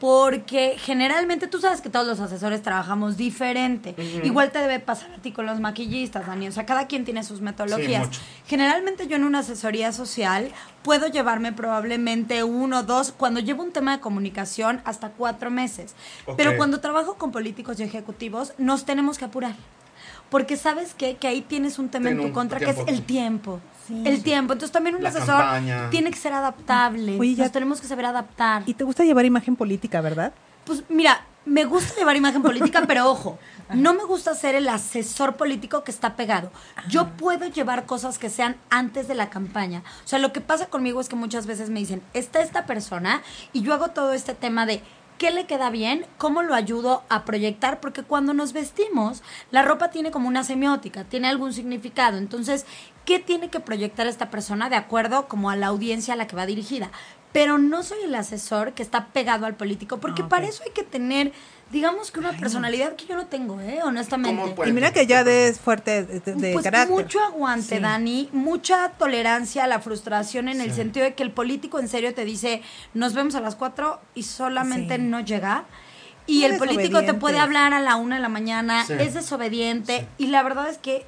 [0.00, 3.94] Porque generalmente tú sabes que todos los asesores trabajamos diferente.
[4.22, 6.48] Igual te debe pasar a ti con los maquillistas, Dani.
[6.48, 8.08] O sea, cada quien tiene sus metodologías.
[8.46, 10.50] Generalmente yo en una asesoría social
[10.82, 15.94] puedo llevarme probablemente uno, dos, cuando llevo un tema de comunicación, hasta cuatro meses.
[16.36, 19.54] Pero cuando trabajo con políticos y ejecutivos, nos tenemos que apurar.
[20.28, 21.16] Porque sabes qué?
[21.16, 23.60] que ahí tienes un tema Ten en tu contra, que es el tiempo.
[23.90, 24.52] El tiempo.
[24.54, 25.90] Entonces también un La asesor campaña.
[25.90, 27.18] tiene que ser adaptable.
[27.18, 28.62] Oye, ya- Nos tenemos que saber adaptar.
[28.66, 30.32] Y te gusta llevar imagen política, ¿verdad?
[30.64, 33.38] Pues mira, me gusta llevar imagen política, pero ojo,
[33.74, 36.50] no me gusta ser el asesor político que está pegado.
[36.88, 39.82] Yo puedo llevar cosas que sean antes de la campaña.
[40.04, 43.22] O sea, lo que pasa conmigo es que muchas veces me dicen, está esta persona
[43.52, 44.82] y yo hago todo este tema de
[45.18, 49.90] qué le queda bien, cómo lo ayudo a proyectar, porque cuando nos vestimos, la ropa
[49.90, 52.18] tiene como una semiótica, tiene algún significado.
[52.18, 52.66] Entonces,
[53.04, 56.36] ¿qué tiene que proyectar esta persona de acuerdo como a la audiencia a la que
[56.36, 56.90] va dirigida?
[57.34, 60.70] Pero no soy el asesor que está pegado al político, porque Ah, para eso hay
[60.70, 61.32] que tener,
[61.72, 63.80] digamos que una personalidad que yo no tengo, ¿eh?
[63.82, 64.54] honestamente.
[64.64, 66.94] Y mira que ya es fuerte de, de Pues carácter.
[66.94, 67.82] mucho aguante, Sí.
[67.82, 72.14] Dani, mucha tolerancia a la frustración en el sentido de que el político en serio
[72.14, 72.62] te dice,
[72.94, 75.02] nos vemos a las cuatro y solamente Sí.
[75.02, 75.64] no llega.
[76.28, 78.92] Y Muy el político te puede hablar a la una de la mañana, Sí.
[78.96, 81.04] es desobediente y la verdad es que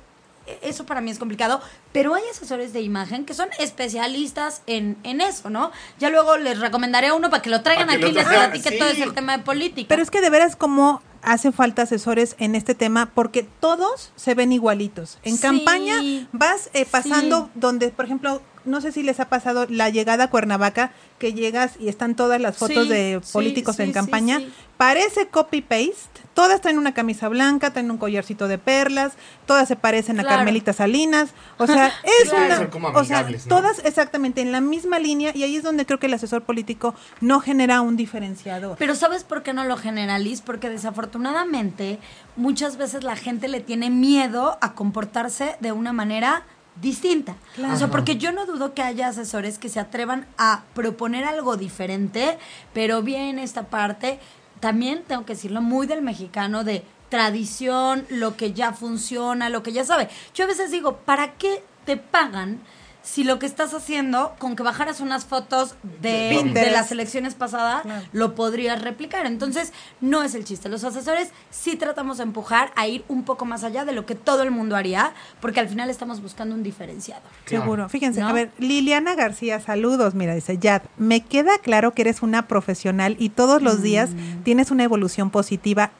[0.62, 1.60] eso para mí es complicado,
[1.92, 5.70] pero hay asesores de imagen que son especialistas en, en eso, ¿no?
[5.98, 8.70] Ya luego les recomendaré a uno para que lo traigan que aquí y les platique
[8.70, 8.78] sí.
[8.78, 9.88] todo ese tema de política.
[9.88, 14.34] Pero es que de veras como hace falta asesores en este tema porque todos se
[14.34, 15.18] ven igualitos.
[15.22, 15.42] En Sí.
[15.42, 15.96] campaña
[16.32, 17.50] vas eh, pasando Sí.
[17.60, 21.72] donde, por ejemplo, no sé si les ha pasado la llegada a Cuernavaca, que llegas
[21.80, 24.38] y están todas las fotos Sí, de políticos sí, en sí, campaña.
[24.40, 24.52] sí.
[24.76, 26.20] Parece copy-paste.
[26.34, 29.12] Todas traen una camisa blanca, traen un collarcito de perlas,
[29.46, 30.24] todas se parecen a.
[30.24, 31.30] Carmelita Salinas.
[31.56, 31.86] O sea,
[32.22, 32.44] es Claro.
[32.44, 32.56] una...
[32.58, 35.98] Son como o sea, todas exactamente en la misma línea y ahí es donde creo
[35.98, 38.76] que el asesor político no genera un diferenciador.
[38.78, 40.42] Pero ¿sabes por qué no lo generaliz?
[40.42, 41.98] Porque desafortunadamente
[42.36, 46.42] muchas veces la gente le tiene miedo a comportarse de una manera
[46.80, 47.36] distinta.
[47.72, 51.56] O sea, porque yo no dudo que haya asesores que se atrevan a proponer algo
[51.56, 52.38] diferente,
[52.72, 54.20] pero bien esta parte,
[54.60, 59.72] también tengo que decirlo, muy del mexicano de tradición, lo que ya funciona, lo que
[59.72, 60.08] ya sabe.
[60.34, 62.60] Yo a veces digo, ¿para qué te pagan
[63.06, 67.84] si lo que estás haciendo, con que bajaras unas fotos de, de las elecciones pasadas,
[68.12, 69.26] lo podrías replicar?
[69.26, 70.68] Entonces, no es el chiste.
[70.68, 74.16] Los asesores sí tratamos de empujar a ir un poco más allá de lo que
[74.16, 77.22] todo el mundo haría, porque al final estamos buscando un diferenciador.
[77.44, 77.88] Seguro.
[77.88, 78.26] Fíjense, ¿No?
[78.28, 80.14] a ver, Liliana García, saludos.
[80.16, 84.42] Mira, dice, Yad, me queda claro que eres una profesional y todos los días Mm.
[84.42, 85.92] tienes una evolución positiva.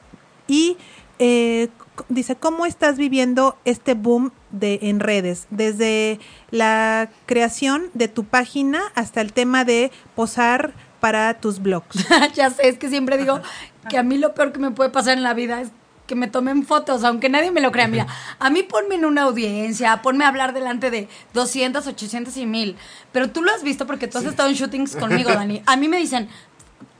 [0.48, 0.76] Y
[1.20, 1.68] eh,
[2.08, 5.46] dice, ¿cómo estás viviendo este boom de en redes?
[5.50, 12.06] Desde la creación de tu página hasta el tema de posar para tus blogs.
[12.34, 13.40] ya sé, es que siempre digo
[13.88, 15.70] que a mí lo peor que me puede pasar en la vida es
[16.06, 17.88] que me tomen fotos, aunque nadie me lo crea.
[17.88, 18.06] Mira,
[18.38, 22.76] a mí ponme en una audiencia, ponme a hablar delante de 200, 800 y 1000.
[23.12, 25.62] Pero tú lo has visto porque tú has estado en shootings conmigo, Dani.
[25.66, 26.28] A mí me dicen,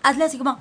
[0.02, 0.58] hazle así como,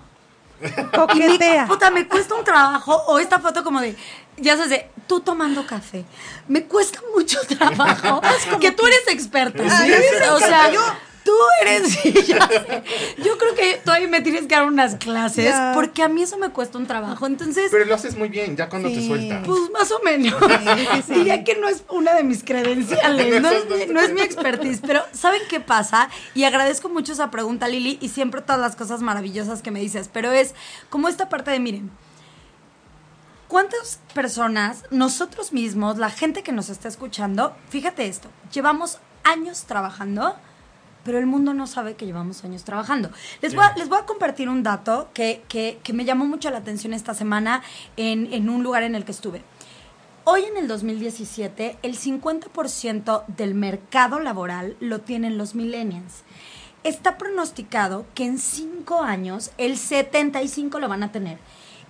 [0.94, 1.68] Coquetea.
[1.68, 2.96] Puta, me cuesta un trabajo.
[3.08, 3.96] O esta foto como de,
[4.38, 6.06] ya sabes, de tú tomando café.
[6.48, 8.22] Me cuesta mucho trabajo.
[8.60, 9.64] que tú eres experta.
[9.70, 10.04] Ay, ¿sí?
[10.22, 10.82] sí, o sea, yo-
[11.26, 11.90] tú eres.
[12.04, 12.84] sí, ya sé.
[13.18, 15.46] Yo creo que todavía me tienes que dar unas clases.
[15.46, 15.72] Ya.
[15.74, 17.26] Porque a mí eso me cuesta un trabajo.
[17.26, 19.46] Entonces, Pero lo haces muy bien, ya cuando te sueltas.
[19.46, 20.36] pues más o menos.
[20.40, 21.14] sí, sí.
[21.16, 24.80] Diría que no es una de mis credenciales, no es, mi, no es mi expertise.
[24.86, 26.10] Pero ¿saben qué pasa?
[26.36, 30.10] Y agradezco mucho esa pregunta, Lili, y siempre todas las cosas maravillosas que me dices.
[30.14, 30.54] Pero es
[30.90, 31.92] como esta parte de, miren,
[33.48, 40.36] ¿cuántas personas, nosotros mismos, la gente que nos está escuchando, fíjate esto, llevamos años trabajando
[41.06, 43.10] pero el mundo no sabe que llevamos años trabajando.
[43.42, 46.50] Les, voy, a, les voy a compartir un dato que, que- que me llamó mucho
[46.50, 47.62] la atención esta semana
[47.96, 49.42] en, en un lugar en el que estuve.
[50.26, 56.24] Hoy en el 2017, el 50% del mercado laboral lo tienen los millennials.
[56.84, 61.38] Está pronosticado que en cinco años el 75 lo van a tener.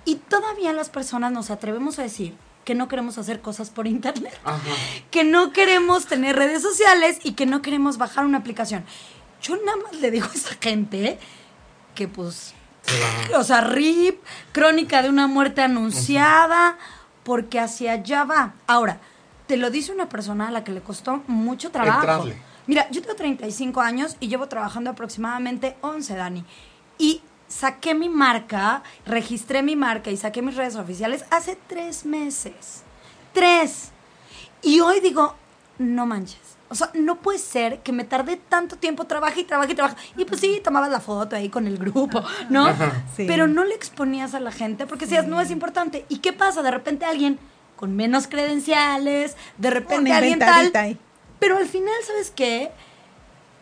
[0.04, 4.38] Y todavía las personas nos atrevemos a decir que no queremos hacer cosas por internet
[5.12, 8.84] que no queremos tener redes sociales y que no queremos bajar una aplicación.
[9.42, 11.20] Yo nada más le digo a esa gente
[11.94, 12.54] que pues,
[13.38, 16.78] o sea, RIP, crónica de una muerte anunciada,
[17.24, 18.56] porque hacia allá va.
[18.68, 19.00] Ahora,
[19.48, 22.02] te lo dice una persona a la que le costó mucho trabajo.
[22.02, 22.38] Entrarle.
[22.68, 26.46] Mira, yo tengo 35 años y llevo trabajando aproximadamente 11, Dani.
[26.98, 27.22] Y
[27.60, 32.84] saqué mi marca, registré mi marca y saqué mis redes oficiales hace tres meses.
[33.34, 33.92] Tres.
[34.62, 35.36] Y hoy digo,
[35.78, 36.40] no manches.
[36.68, 39.96] O sea, no puede ser que me tardé tanto tiempo, trabaje y trabaje y trabaje.
[40.18, 42.68] Y pues sí, tomabas la foto ahí con el grupo, ¿no?
[43.16, 43.26] Sí.
[43.28, 46.06] Pero no le exponías a la gente porque decías, no es importante.
[46.10, 46.64] ¿Y qué pasa?
[46.64, 47.40] De repente alguien
[47.76, 50.98] con menos credenciales, de repente Una alguien tal.
[51.40, 52.72] Pero al final, ¿sabes qué?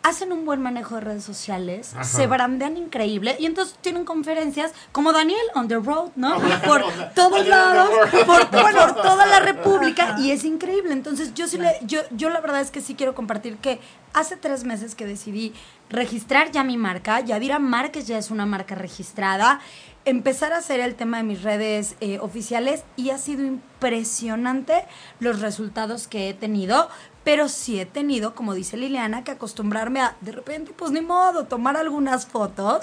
[0.04, 2.04] Hacen un buen manejo de redes sociales, Ajá.
[2.04, 6.36] se brandean increíble y entonces tienen conferencias como Daniel on the road, ¿no?
[6.64, 7.88] Por todos lados,
[8.26, 10.92] por, por toda la República y es increíble.
[10.92, 13.80] Entonces yo sí le, yo, yo la verdad es que sí quiero compartir que
[14.12, 15.52] hace tres meses que decidí
[15.90, 19.60] registrar ya mi marca, Yadira Márquez ya es una marca registrada,
[20.04, 24.84] empezar a hacer el tema de mis redes eh, oficiales y ha sido impresionante
[25.18, 26.88] los resultados que he tenido,
[27.24, 31.44] pero sí he tenido, como dice Liliana, que acostumbrarme a, de repente, pues ni modo,
[31.44, 32.80] tomar algunas fotos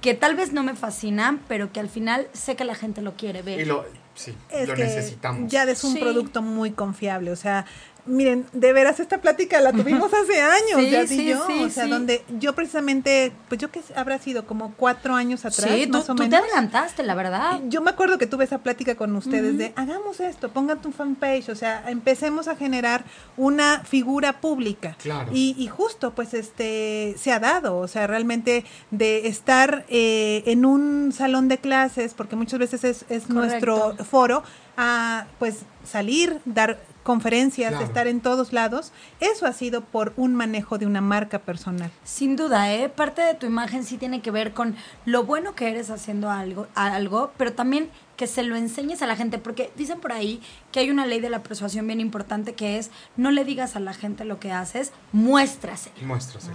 [0.00, 3.14] que tal vez no me fascinan, pero que al final sé que la gente lo
[3.14, 3.60] quiere ver.
[3.60, 5.50] Y lo, sí, Es lo que necesitamos.
[5.50, 6.00] ya es un Sí.
[6.00, 7.66] producto muy confiable, o sea,
[8.08, 11.64] miren, de veras esta plática la tuvimos hace años, Sí, ya sí, y yo, sí,
[11.64, 11.90] o sea, sí.
[11.90, 16.10] donde yo precisamente, pues yo que habrá sido como cuatro años atrás, sí, tú, más
[16.10, 17.60] o tú te adelantaste, la verdad.
[17.68, 21.48] Yo me acuerdo que tuve esa plática con ustedes de hagamos esto, pongan tu fanpage,
[21.50, 23.04] o sea, empecemos a generar
[23.36, 24.96] una figura pública.
[25.00, 25.30] Claro.
[25.32, 30.64] Y, y justo, pues, este, se ha dado, o sea, realmente de estar eh, en
[30.64, 34.42] un salón de clases, porque muchas veces es, es nuestro foro,
[34.76, 37.86] a pues salir, dar conferencias, Claro.
[37.86, 41.90] estar en todos lados, eso ha sido por un manejo de una marca personal.
[42.04, 42.88] Sin duda, ¿eh?
[42.90, 46.66] Parte de tu imagen sí tiene que ver con lo bueno que eres haciendo algo,
[46.74, 50.80] algo, pero también que se lo enseñes a la gente, porque dicen por ahí que
[50.80, 53.94] hay una ley de la persuasión bien importante que es no le digas a la
[53.94, 55.92] gente lo que haces, muéstrase.
[56.02, 56.50] Muéstrase.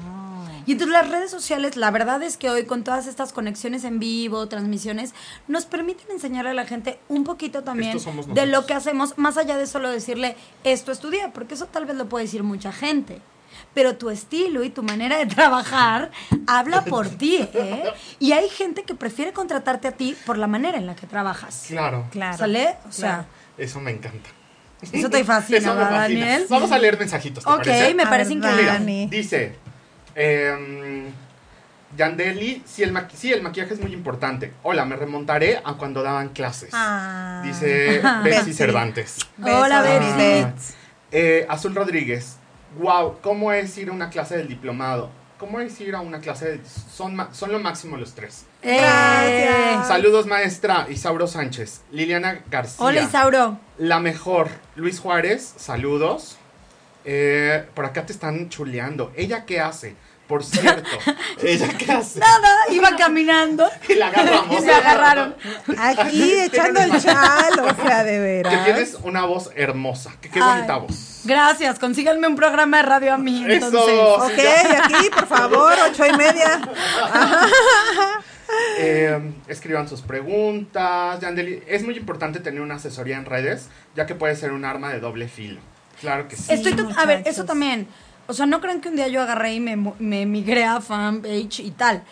[0.66, 4.00] Y entonces las redes sociales, la verdad es que hoy con todas estas conexiones en
[4.00, 5.14] vivo, transmisiones,
[5.48, 7.98] nos permiten enseñarle a la gente un poquito también
[8.34, 11.96] de lo que hacemos, más allá de solo decirle esto estudia, porque eso tal vez
[11.96, 13.20] lo puede decir mucha gente.
[13.74, 16.12] Pero tu estilo y tu manera de trabajar
[16.48, 17.92] habla por ti, ¿eh?
[18.20, 21.66] Y hay gente que prefiere contratarte a ti por la manera en la que trabajas.
[21.70, 22.06] Claro.
[22.12, 22.38] Claro.
[22.38, 22.76] ¿Sale?
[22.88, 23.26] O sea,
[23.58, 24.30] Eso me encanta.
[24.92, 26.20] eso te fascina, Eso me ¿verdad, fascina.
[26.26, 26.46] Daniel?
[26.50, 27.94] Vamos a leer mensajitos, ¿te Ok, parece?
[27.96, 29.08] me parece increíble.
[29.10, 29.56] Dice,
[30.14, 31.06] em,
[31.98, 34.54] Yandeli, sí el, maqui- sí, el maquillaje es muy importante.
[34.64, 36.70] Hola, me remontaré a cuando daban clases.
[36.74, 37.42] Ah.
[37.46, 38.54] Dice Betsy Betsy.
[38.54, 39.18] Cervantes.
[39.42, 40.18] Hola, Betsy.
[40.18, 40.74] Bets.
[41.12, 42.38] Eh, Azul Rodríguez.
[42.80, 45.10] Wow, ¿cómo es ir a una clase del diplomado?
[45.38, 46.62] ¿Cómo es ir a una clase de...
[46.66, 47.16] Son,
[47.52, 48.46] lo máximo los tres.
[48.62, 49.88] Eh, Gracias.
[49.90, 51.82] Saludos, maestra Isauro Sánchez.
[51.92, 52.86] Liliana García.
[52.86, 53.60] Hola, Isauro.
[53.78, 54.48] La mejor.
[54.76, 56.38] Luis Juárez, saludos.
[57.06, 59.12] Eh, por acá te están chuleando.
[59.18, 59.96] ¿Ella qué hace?
[60.34, 60.90] Por cierto,
[61.44, 62.18] ¿ella qué hace?
[62.20, 63.70] Nada, iba caminando.
[63.88, 64.58] Y la agarramos.
[64.60, 65.36] Y se agarraron.
[65.78, 68.66] Aquí echando el chal, o sea, de Que veras.
[68.66, 70.12] tienes una voz hermosa.
[70.20, 71.22] Que qué Ay, bonita voz.
[71.24, 73.46] Gracias, consíganme un programa de radio a mí.
[73.48, 73.68] Eso.
[73.68, 74.00] Entonces.
[74.00, 76.62] Ok, aquí, por favor, ocho y media.
[78.80, 81.20] Eh, escriban sus preguntas.
[81.20, 84.90] Yandeli, es muy importante tener una asesoría en redes, ya que puede ser un arma
[84.92, 85.62] de doble filo.
[86.02, 86.52] Claro que sí.
[86.52, 87.88] Estoy to- a ver, eso también.
[88.28, 91.60] O sea, no crean que un día yo agarré y me, me migré a fanpage
[91.60, 92.04] y tal.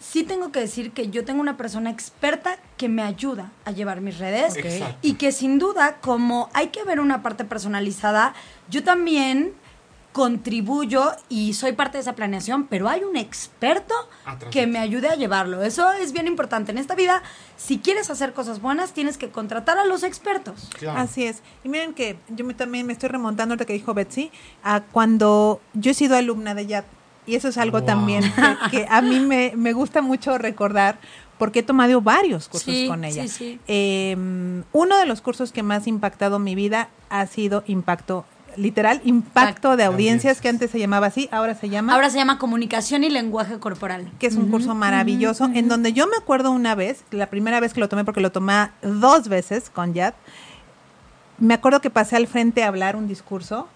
[0.00, 4.00] Sí tengo que decir que yo tengo una persona experta que me ayuda a llevar
[4.00, 4.54] mis redes
[5.00, 8.34] y que sin duda, como hay que ver una parte personalizada,
[8.68, 9.52] yo también
[10.12, 13.94] contribuyo y soy parte de esa planeación, pero hay un experto
[14.24, 15.62] Atrás que me ayude a llevarlo.
[15.62, 16.70] Eso es bien importante.
[16.72, 17.22] En esta vida,
[17.56, 20.68] si quieres hacer cosas buenas, tienes que contratar a los expertos.
[20.78, 21.00] Claro.
[21.00, 21.42] Así es.
[21.64, 24.30] Y miren que yo me- también me estoy remontando a lo que dijo Betsy,
[24.62, 26.84] a cuando yo he sido alumna de YAT.
[27.26, 27.86] Y eso es algo Wow.
[27.86, 28.22] también
[28.70, 30.98] que, que a mí me, me gusta mucho recordar
[31.38, 33.22] porque he tomado varios cursos Sí, con ella.
[33.22, 33.60] sí, sí.
[33.66, 34.16] Eh,
[34.72, 38.24] uno de los cursos que más ha impactado mi vida ha sido impacto,
[38.56, 42.38] literal, impacto de audiencias, que antes se llamaba así, ahora se llama Ahora se llama
[42.38, 44.10] comunicación y lenguaje corporal.
[44.18, 47.72] que es un curso maravilloso, en donde yo me acuerdo una vez, la primera vez
[47.74, 50.14] que lo tomé, porque lo tomé dos veces con Yad,
[51.38, 53.68] me acuerdo que pasé al frente a hablar un discurso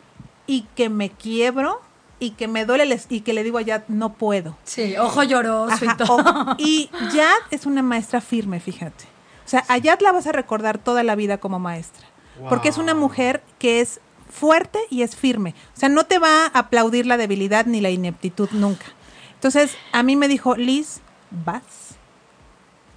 [0.46, 1.80] y que me quiebro
[2.18, 4.56] y que me duele y que le digo a Yad, no puedo.
[4.64, 6.16] Sí, ojo lloroso y todo.
[6.16, 9.04] o- y Yad es una maestra firme, fíjate.
[9.44, 12.06] O sea, a Yad la vas a recordar toda la vida como maestra.
[12.48, 15.54] Porque es una mujer que es fuerte y es firme.
[15.74, 18.86] O sea, no te va a aplaudir la debilidad ni la ineptitud nunca.
[19.34, 21.62] Entonces, a mí me dijo, Liz, vas.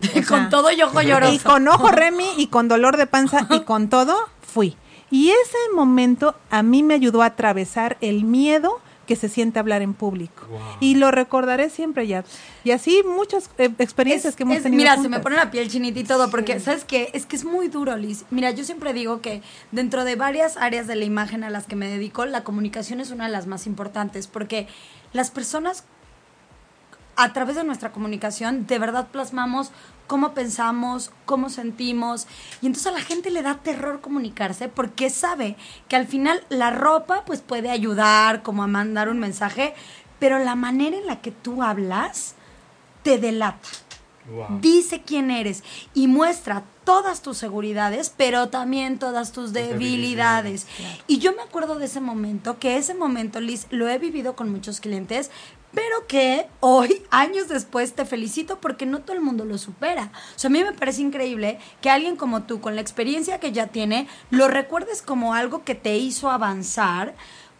[0.16, 1.34] O con sea, todo y ojo lloroso.
[1.34, 4.78] Y con ojo Remy y con dolor de panza y con todo, fui.
[5.12, 9.82] Y ese momento a mí me ayudó a atravesar el miedo que se siente hablar
[9.82, 10.44] en público.
[10.80, 12.24] Y lo recordaré siempre ya.
[12.64, 14.78] Y así muchas eh, experiencias Es- que hemos es- tenido.
[14.78, 17.10] Mira, se me pone la piel chinita y todo, porque, ¿sabes qué?
[17.14, 18.26] Es que es muy duro, Liz.
[18.30, 19.42] Mira, yo siempre digo que
[19.72, 23.10] dentro de varias áreas de la imagen a las que me dedico, la comunicación es
[23.10, 24.68] una de las más importantes, porque
[25.12, 25.86] las personas,
[27.22, 29.72] a través de nuestra comunicación, de verdad plasmamos
[30.08, 32.28] cómo pensamos, cómo sentimos,
[32.62, 35.58] y entonces a la gente le da terror comunicarse porque sabe
[35.90, 39.76] que al final la ropa pues puede ayudar como a mandar un mensaje,
[40.18, 42.36] pero la manera en la que tú hablas
[43.04, 43.68] te delata
[44.30, 44.60] Wow.
[44.62, 45.64] dice quién eres
[45.96, 50.68] y muestra todas tus seguridades, pero también todas tus debilidades.
[51.08, 54.52] Y yo me acuerdo de ese momento, que ese momento, Liz, lo he vivido con
[54.52, 55.32] muchos clientes,
[55.74, 60.12] pero que hoy, años después, te felicito porque no todo el mundo lo supera.
[60.36, 63.52] O sea, a mí me parece increíble que alguien como tú, con la experiencia que
[63.52, 67.16] ya tiene, lo recuerdes como algo que te hizo avanzar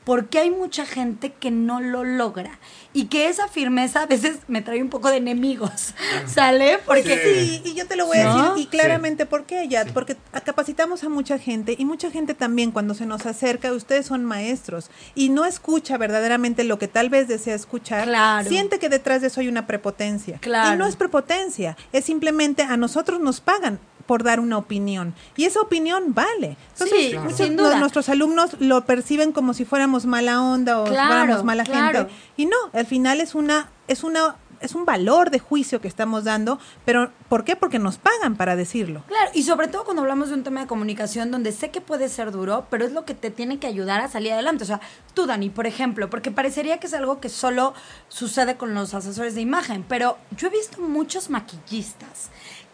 [0.10, 2.58] porque hay mucha gente que no lo logra
[2.94, 5.94] y que esa firmeza a veces me trae un poco de enemigos,
[6.26, 6.80] ¿sale?
[6.84, 9.90] Porque Sí, y yo te lo voy a decir, y claramente, ¿por qué, Yad?
[9.94, 14.26] Porque capacitamos a mucha gente, y mucha gente también cuando se nos acerca, ustedes son
[14.26, 18.50] maestros, y no escucha verdaderamente lo que tal vez desea escuchar, Claro.
[18.50, 20.40] siente que detrás de eso hay una prepotencia.
[20.40, 20.74] Claro.
[20.74, 23.78] Y no es prepotencia, es simplemente a nosotros nos pagan
[24.10, 26.58] por dar una opinión, y esa opinión vale.
[26.72, 27.26] Entonces, Sí, Claro.
[27.30, 27.78] muchos sin duda.
[27.80, 32.00] nuestros alumnos lo perciben como si fuéramos mala onda o si Claro, fuéramos mala claro.
[32.00, 35.88] gente, y no, al final es una, es una, es un valor de juicio que
[35.88, 37.56] estamos dando, pero ¿por qué?
[37.56, 39.04] Porque nos pagan para decirlo.
[39.08, 42.10] Claro, y sobre todo cuando hablamos de un tema de comunicación donde sé que puede
[42.10, 44.64] ser duro, pero es lo que te tiene que ayudar a salir adelante.
[44.64, 44.82] O sea,
[45.14, 47.74] tú, Dani, por ejemplo, porque parecería que es algo que solo
[48.10, 52.30] sucede con los asesores de imagen, pero yo he visto muchos maquillistas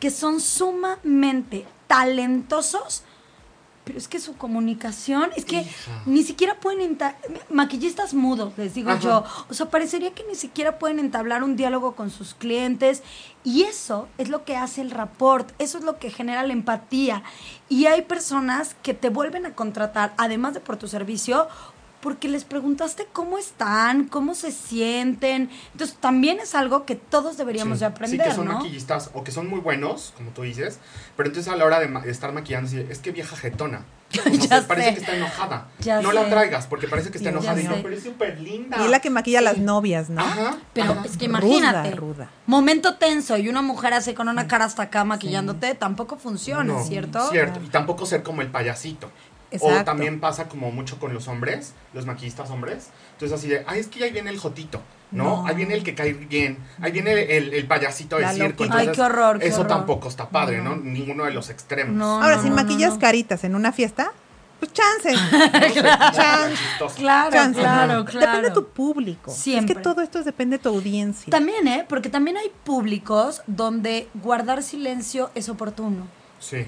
[0.06, 3.02] que son sumamente talentosos,
[3.86, 5.66] pero es que su comunicación, es que
[6.06, 6.96] ni siquiera pueden
[7.50, 9.00] maquillistas mudos, les digo Ajá.
[9.00, 9.24] yo.
[9.50, 13.02] O sea, parecería que ni siquiera pueden entablar un diálogo con sus clientes.
[13.44, 17.24] Y eso es lo que hace el rapport, eso es lo que genera la empatía.
[17.68, 21.48] Y hay personas que te vuelven a contratar, además de por tu servicio,
[22.06, 25.50] porque les preguntaste cómo están, cómo se sienten.
[25.72, 28.54] Entonces, también es algo que todos deberíamos Sí, de aprender, Sí, que son ¿no?
[28.60, 30.78] maquillistas o que son muy buenos, como tú dices,
[31.18, 33.86] pero entonces a la hora de, ma- de estar maquillando, es que vieja jetona.
[34.16, 34.94] O sea, Ya parece sé.
[34.94, 35.68] que está enojada.
[35.80, 36.16] Ya no sé.
[36.16, 37.60] la traigas porque parece que está enojada.
[37.60, 38.78] Y no, pero es súper linda.
[38.80, 40.22] Y es la que maquilla a las novias, ¿no?
[40.22, 40.58] Ajá.
[40.74, 41.02] Pero ajá.
[41.06, 42.30] es que imagínate, ruda.
[42.46, 46.84] momento tenso y una mujer así con una cara hasta acá maquillándote, tampoco funciona, No,
[46.84, 47.28] ¿cierto?
[47.32, 47.60] Cierto.
[47.66, 49.10] Y tampoco ser como el payasito.
[49.62, 52.90] O también pasa como mucho con los hombres, los maquillistas hombres.
[53.14, 55.24] Entonces así de, ay, es que ahí viene el jotito, ¿no?
[55.42, 55.48] No.
[55.48, 58.64] Ahí viene el que cae bien, ahí viene el, el- el payasito del La circo.
[58.64, 58.78] loquita.
[58.78, 59.68] Ay, qué horror, qué Eso horror.
[59.70, 60.76] tampoco está padre, ¿no?
[60.76, 61.96] Ninguno de los extremos.
[61.96, 64.12] No, Ahora, no, si no, maquillas caritas en una fiesta,
[64.60, 65.14] pues chance.
[66.14, 66.56] Chance.
[66.96, 67.60] Claro, chance.
[67.60, 68.20] claro, claro.
[68.28, 69.32] Depende de tu público.
[69.32, 69.74] Siempre.
[69.74, 71.30] Es que todo esto depende de tu audiencia.
[71.30, 71.86] También, ¿eh?
[71.88, 76.08] Porque también hay públicos donde guardar silencio es oportuno.
[76.40, 76.66] Sí.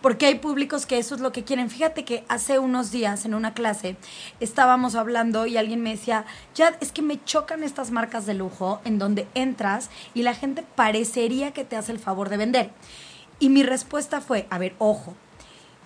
[0.00, 1.70] Porque hay públicos que eso es lo que quieren.
[1.70, 3.96] Fíjate que hace unos días en una clase
[4.40, 6.24] estábamos hablando y alguien me decía,
[6.54, 10.64] ya es que me chocan estas marcas de lujo en donde entras y la gente
[10.74, 12.70] parecería que te hace el favor de vender.
[13.38, 15.14] Y mi respuesta fue, a ver, ojo,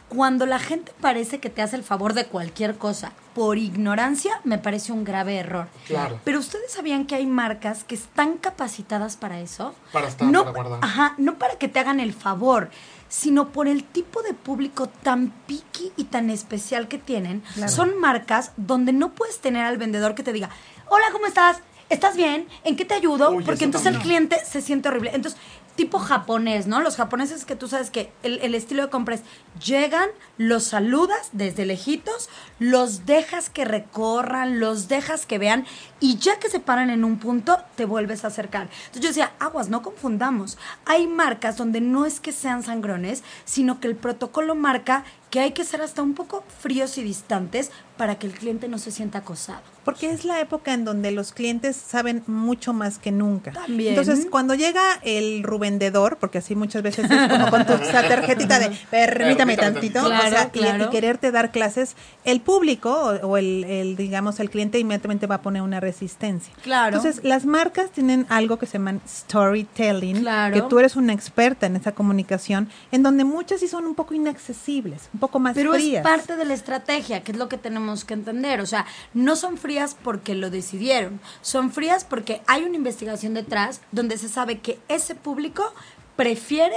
[0.09, 4.59] cuando la gente parece que te hace el favor de cualquier cosa por ignorancia, me
[4.59, 5.69] parece un grave error.
[5.87, 6.19] Claro.
[6.25, 9.75] Pero ustedes sabían que hay marcas que están capacitadas para eso?
[9.93, 10.79] Para estar, no, para guardar.
[10.83, 12.71] Ajá, no para que te hagan el favor,
[13.09, 17.43] sino por el tipo de público tan picky y tan especial que tienen.
[17.67, 20.51] Son marcas donde no puedes tener al vendedor que te diga,
[20.89, 21.59] hola, ¿cómo estás?
[21.89, 22.47] ¿Estás bien?
[22.65, 23.31] ¿En qué te ayudo?
[23.31, 25.11] Uy, Porque entonces el cliente se siente horrible.
[25.15, 25.41] Entonces,
[25.79, 26.81] tipo japonés, ¿no?
[26.81, 29.23] Los japoneses que tú sabes que el, el estilo de compra es,
[29.65, 35.67] llegan, los saludas desde lejitos, los dejas que recorran, los dejas que vean
[36.01, 38.63] y ya que se paran en un punto, te vuelves a acercar.
[38.63, 40.59] Entonces yo decía, aguas, no confundamos.
[40.85, 45.53] Hay marcas donde no es que sean sangrones, sino que el protocolo marca que hay
[45.53, 49.19] que ser hasta un poco fríos y distantes para que el cliente no se sienta
[49.19, 49.61] acosado.
[49.85, 53.53] Porque es la época en donde los clientes saben mucho más que nunca.
[53.53, 53.91] También.
[53.99, 58.71] Entonces, cuando llega el rubendedor, porque así muchas veces es como con tu tarjetita de
[58.91, 60.07] permítame tantito, tantito.
[60.07, 60.85] o sea, Claro, y- claro.
[60.85, 65.37] y, quererte dar clases, el público o, o el, el, digamos, el cliente inmediatamente va
[65.37, 66.53] a poner una resistencia.
[66.63, 66.97] Claro.
[66.97, 70.55] Entonces, las marcas tienen algo que se llama storytelling, Claro.
[70.55, 74.13] que tú eres una experta en esa comunicación, en donde muchas sí son un poco
[74.15, 76.05] inaccesibles, un poco más Pero frías.
[76.05, 78.61] es parte de la estrategia, que es lo que tenemos que entender.
[78.61, 83.81] O sea, no son frías porque lo decidieron, son frías porque hay una investigación detrás
[83.93, 85.73] donde se sabe que ese público
[86.17, 86.77] prefiere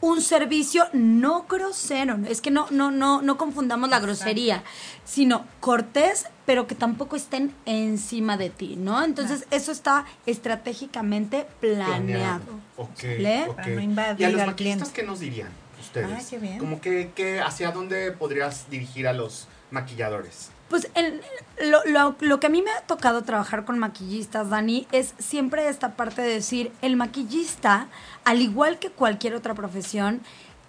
[0.00, 2.18] un servicio no grosero.
[2.28, 4.62] Es que no, no, no, no confundamos la grosería,
[5.04, 9.02] sino cortés, pero que tampoco estén encima de ti, ¿no?
[9.02, 12.60] Entonces, eso está estratégicamente planeado.
[12.76, 13.48] Ok, ¿Sale?
[13.48, 13.56] ok.
[13.56, 15.00] Para no invadir ¿Y a los al maquillistas cliente.
[15.00, 15.48] qué nos dirían
[15.80, 16.08] ustedes?
[16.16, 16.58] Ay, qué bien.
[16.58, 20.50] Como que, que hacia dónde podrías dirigir a los maquilladores?
[20.68, 21.22] Pues el-
[21.70, 25.68] lo, lo- lo que a mí me ha tocado trabajar con maquillistas, Dani, es siempre
[25.68, 27.86] esta parte de decir, el maquillista,
[28.24, 30.20] al igual que cualquier otra profesión,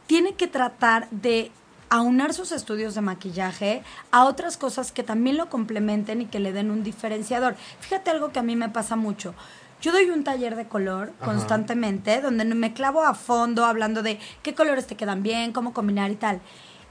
[0.08, 1.52] tiene que tratar de
[1.90, 6.54] aunar sus estudios de maquillaje a otras cosas que también lo complementen y que le
[6.54, 7.56] den un diferenciador.
[7.80, 9.34] Fíjate algo que a mí me pasa mucho.
[9.82, 11.26] Yo doy un taller de color Ajá.
[11.26, 16.12] constantemente, donde me clavo a fondo hablando de qué colores te quedan bien, cómo combinar
[16.12, 16.42] y tal.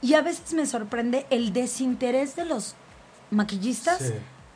[0.01, 2.75] Y a veces me sorprende el desinterés de los
[3.31, 3.99] maquillistas.
[3.99, 4.15] Sí.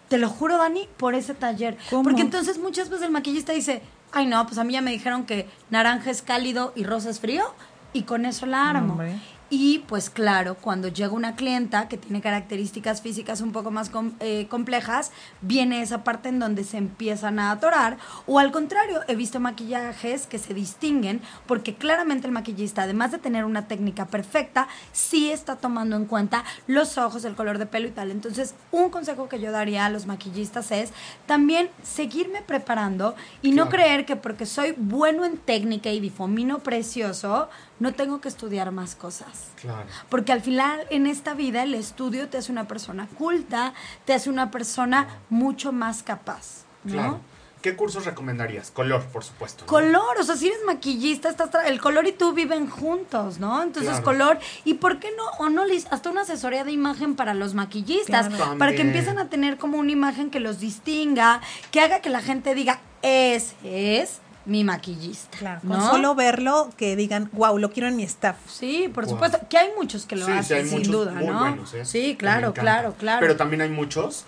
[0.08, 1.76] Te lo juro, Dani, por ese taller.
[1.90, 2.02] ¿Cómo?
[2.02, 3.82] Porque entonces muchas veces el maquillista dice,
[4.12, 7.18] ay no, pues a mí ya me dijeron que naranja es cálido y rosa es
[7.18, 7.44] frío
[7.92, 8.92] y con eso la armo.
[8.92, 9.18] Hombre.
[9.54, 14.14] Y pues claro, cuando llega una clienta que tiene características físicas un poco más com-
[14.20, 15.10] eh, complejas,
[15.42, 17.98] viene esa parte en donde se empiezan a atorar.
[18.26, 23.18] O al contrario, he visto maquillajes que se distinguen porque claramente el maquillista, además de
[23.18, 27.88] tener una técnica perfecta, sí está tomando en cuenta los ojos, el color de pelo
[27.88, 28.10] y tal.
[28.10, 30.94] Entonces, un consejo que yo daría a los maquillistas es
[31.26, 37.50] también seguirme preparando y no creer que porque soy bueno en técnica y difumino precioso,
[37.82, 39.48] no tengo que estudiar más cosas.
[39.60, 39.86] Claro.
[40.08, 43.74] Porque al final en esta vida el estudio te hace una persona culta,
[44.04, 46.92] te hace una persona mucho más capaz, ¿no?
[46.92, 47.20] Claro.
[47.60, 48.72] ¿Qué cursos recomendarías?
[48.72, 49.62] Color, por supuesto.
[49.64, 49.68] ¿no?
[49.68, 53.62] Color, o sea, si eres maquillista, estás tra- el color y tú viven juntos, ¿no?
[53.62, 54.04] Entonces, Claro.
[54.04, 55.24] color, ¿y por qué no?
[55.38, 58.58] O no, Liz, hasta una asesoría de imagen para los maquillistas, Claro.
[58.58, 62.20] para que empiecen a tener como una imagen que los distinga, que haga que la
[62.20, 65.38] gente diga, ese es mi maquillista.
[65.38, 65.90] Claro, con ¿no?
[65.90, 68.36] solo verlo que digan, wow, lo quiero en mi staff.
[68.48, 69.14] Sí, por Wow.
[69.14, 71.38] supuesto, que hay muchos que lo Sí, sí, hacen, hay sin muchos duda, muy ¿no?
[71.38, 71.84] buenos, ¿eh?
[71.84, 73.20] Sí, claro, claro, claro.
[73.20, 74.24] Pero también hay muchos.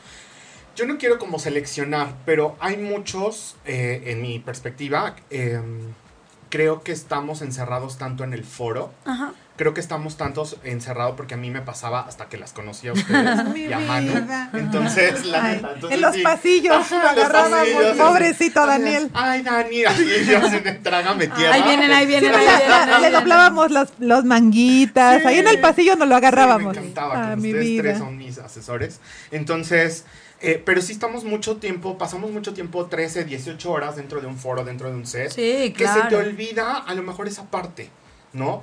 [0.77, 5.61] Yo no quiero como seleccionar, pero hay muchos, eh, en mi perspectiva, eh,
[6.51, 8.93] creo que estamos encerrados tanto en el foro.
[9.05, 9.33] Ajá.
[9.57, 12.95] Creo que estamos tantos encerrados porque a mí me pasaba hasta que las conocía a
[12.95, 14.13] ustedes y a Manu.
[14.53, 16.23] Entonces, la Ay, neta, entonces en los sí.
[16.23, 19.11] pasillos los agarrábamos, pobrecito Daniel.
[19.15, 21.55] Ay, Dani, así yo de trágame tierra.
[21.55, 23.03] Ahí vienen, ahí vienen, ahí Le, vienen.
[23.03, 25.29] le doblábamos los, los manguitas, Sí.
[25.29, 26.75] ahí en el pasillo nos lo agarrábamos.
[26.75, 29.01] Sí, me encantaba, Ah, con mi ustedes tres son mis asesores.
[29.31, 30.05] Entonces,
[30.41, 34.37] eh, pero sí estamos mucho tiempo, pasamos mucho tiempo, 13, 18 horas dentro de un
[34.37, 35.31] foro, dentro de un set.
[35.31, 36.19] Sí, Que se te claro.
[36.19, 37.89] olvida a lo mejor esa parte,
[38.35, 38.63] ¿no?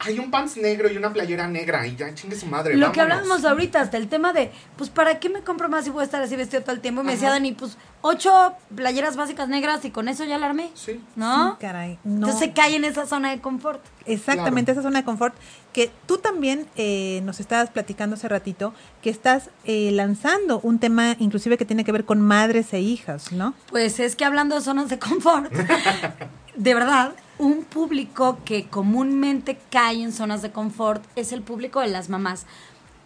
[0.00, 2.76] Hay un pants negro y una playera negra y ya chingue su madre.
[2.76, 5.90] Lo que hablábamos ahorita, hasta el tema de, pues, ¿para qué me compro más si
[5.90, 7.02] voy a estar así vestido todo el tiempo?
[7.02, 10.70] Y me decía Dani, pues, ocho playeras básicas negras y con eso ya la armé.
[10.74, 11.00] Sí.
[11.14, 11.52] ¿No?
[11.52, 12.26] Sí, caray, no.
[12.26, 13.80] Entonces se cae en esa zona de confort.
[14.04, 15.34] Exactamente, esa zona de confort
[15.72, 21.16] que tú también eh, nos estabas platicando hace ratito, que estás eh, lanzando un tema
[21.18, 23.54] inclusive que tiene que ver con madres e hijas, ¿no?
[23.70, 25.52] Pues es que hablando de zonas de confort,
[26.56, 31.88] de verdad, un público que comúnmente cae en zonas de confort es el público de
[31.88, 32.46] las mamás.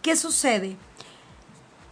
[0.01, 0.75] ¿Qué sucede?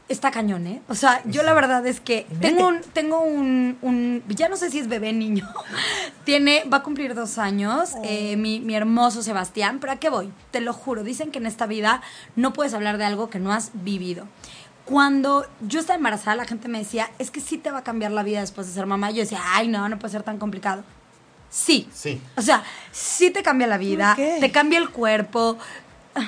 [0.07, 0.81] Está cañón, ¿eh?
[0.87, 4.69] O sea, yo la verdad es que tengo un, tengo un, un- ya no sé
[4.69, 5.47] si es bebé niño,
[6.25, 10.31] tiene, va a cumplir dos años, eh, mi, mi hermoso Sebastián, pero ¿a qué voy?
[10.51, 12.03] Te lo juro, dicen que en esta vida
[12.35, 14.27] no puedes hablar de algo que no has vivido.
[14.85, 18.11] Cuando yo estaba embarazada, la gente me decía, es que sí te va a cambiar
[18.11, 19.09] la vida después de ser mamá.
[19.09, 20.83] Yo decía, ay, no, no puede ser tan complicado.
[21.49, 21.87] Sí.
[21.93, 22.21] Sí.
[22.35, 25.57] O sea, sí te cambia la vida, te cambia el cuerpo.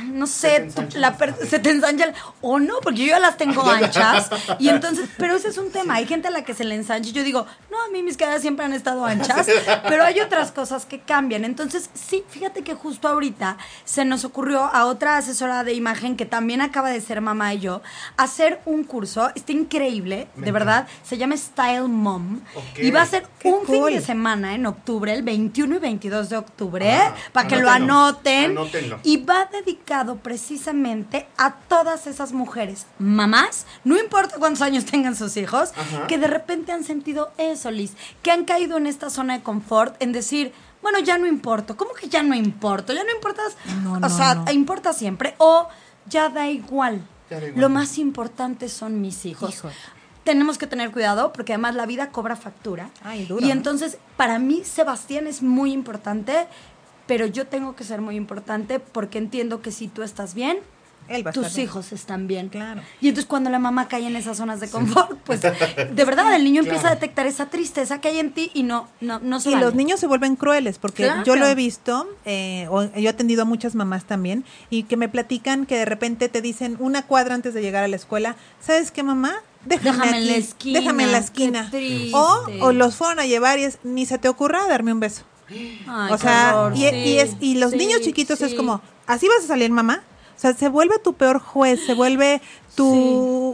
[0.06, 1.18] No Se te sé, ensanchan tu- la
[1.48, 4.30] se te ensancha el- o no, porque yo ya las tengo anchas
[4.60, 7.10] y entonces, pero ese es un tema, hay gente a la que se le ensancha
[7.10, 9.48] y yo digo, no, a mí mis caderas siempre han estado anchas,
[9.88, 14.62] pero hay otras cosas que cambian, entonces sí, fíjate que justo ahorita se nos ocurrió
[14.64, 17.82] a otra asesora de imagen que también acaba de ser mamá y yo,
[18.18, 22.42] hacer un curso, está increíble, Me de verdad, se llama Style Mom
[22.78, 26.30] y va a ser Qué un fin de semana en octubre, el 21 y 22
[26.30, 28.52] de octubre, Ah, para que lo anoten.
[28.52, 29.00] anótenlo.
[29.04, 29.48] Y va
[29.78, 36.08] dedicado precisamente a todas esas mujeres, mamás, no importa cuántos años tengan sus hijos, Ajá.
[36.08, 39.96] que de repente han sentido eso, Liz, que han caído en esta zona de confort,
[40.02, 40.52] en decir,
[40.82, 41.76] bueno, ya no importo.
[41.78, 42.94] ¿Cómo que ya no importo?
[42.94, 44.52] Ya no importas, No, o no, sea, no.
[44.52, 45.68] importa siempre, o
[46.08, 47.02] ya da igual.
[47.30, 47.62] Ya da igual.
[47.62, 49.64] Lo más importante son mis hijos.
[50.24, 52.90] Tenemos que tener cuidado porque además la vida cobra factura.
[53.04, 53.54] Ay, duro, y ¿no?
[53.54, 56.48] entonces, para mí, Sebastián es muy importante,
[57.08, 60.58] pero yo tengo que ser muy importante porque entiendo que si tú estás bien,
[61.08, 61.66] Él va a tus estar bien.
[61.70, 62.50] hijos están bien.
[62.50, 62.82] Claro.
[63.00, 66.44] Y entonces cuando la mamá cae en esas zonas de confort, pues de verdad el
[66.44, 69.50] niño empieza a detectar esa tristeza que hay en ti y no, no, no se
[69.50, 69.66] Y vale.
[69.66, 71.24] los niños se vuelven crueles, porque Claro.
[71.24, 74.98] yo lo he visto, eh, o yo he atendido a muchas mamás también, y que
[74.98, 78.36] me platican que de repente te dicen una cuadra antes de llegar a la escuela,
[78.60, 79.34] ¿sabes qué, mamá?
[79.66, 81.72] Déjame, Déjame en la esquina, Déjame en la esquina.
[82.62, 85.24] o los fueron a llevar y es, ni se te ocurra darme un beso.
[85.50, 89.28] Ay, o sea, y, sí, y es, y los sí, niños chiquitos es como, ¿así
[89.28, 90.04] vas a salir, mamá?
[90.36, 92.42] O sea, se vuelve tu peor juez, se vuelve
[92.76, 92.86] tu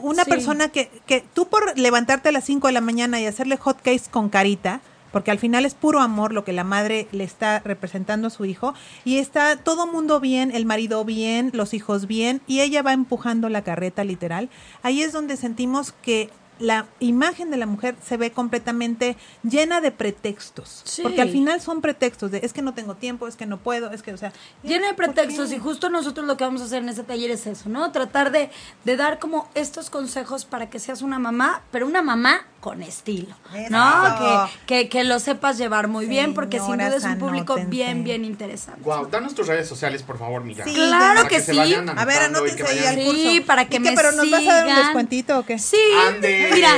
[0.03, 3.55] una persona que, que tú por levantarte a las 5 de la mañana y hacerle
[3.57, 4.81] hot cakes con carita,
[5.13, 8.43] porque al final es puro amor lo que la madre le está representando a su
[8.45, 8.73] hijo,
[9.05, 13.47] y está todo mundo bien, el marido bien, los hijos bien, y ella va empujando
[13.47, 14.49] la carreta literal.
[14.81, 19.91] Ahí es donde sentimos que la imagen de la mujer se ve completamente llena de
[19.91, 21.01] pretextos, Sí.
[21.01, 23.91] porque al final son pretextos de es que no tengo tiempo, es que no puedo,
[23.91, 24.32] es que, o sea,
[24.64, 27.47] Llena de pretextos y justo nosotros lo que vamos a hacer en ese taller es
[27.47, 27.91] eso, ¿no?
[27.91, 28.49] Tratar de,
[28.86, 33.36] de dar como estos consejos para que seas una mamá, pero una mamá con estilo,
[33.70, 34.16] ¿no?
[34.18, 34.51] Que,
[34.84, 37.70] que, que lo sepas llevar muy bien porque sin duda es un público anótense.
[37.70, 38.80] bien, bien interesante.
[38.86, 40.64] Wow, danos tus redes sociales, por favor, mira.
[40.64, 41.59] Sí, Claro que sí.
[41.59, 43.11] A ver, anótense ahí al curso.
[43.22, 45.59] Sí, para que ¿Y me pero nos vas a dar un descuentito o qué?
[45.59, 45.76] Sí,
[46.07, 46.51] Ande.
[46.53, 46.70] mira,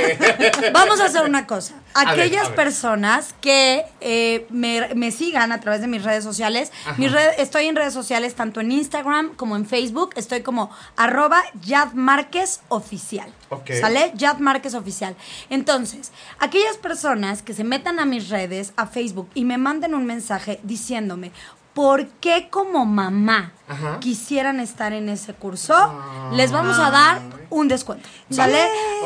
[0.72, 1.74] vamos a hacer una cosa.
[1.94, 2.56] A ver, Aquellas a ver.
[2.56, 7.66] personas que eh, me, me sigan a través de mis redes sociales, mis red- estoy
[7.66, 13.32] en redes sociales tanto en Instagram como en Facebook, estoy como arroba Yad Márquez Oficial.
[13.80, 14.12] ¿Sale?
[14.14, 15.16] Yad Márquez Oficial.
[15.50, 20.06] Entonces, aquellas personas que se metan a mis redes, a Facebook, y me manden un
[20.06, 21.32] mensaje diciéndome,
[21.74, 23.98] ¿por qué como mamá Ajá.
[24.00, 25.74] quisieran estar en ese curso?
[26.32, 28.08] Les vamos a dar un descuento.
[28.30, 28.58] ¿Sale?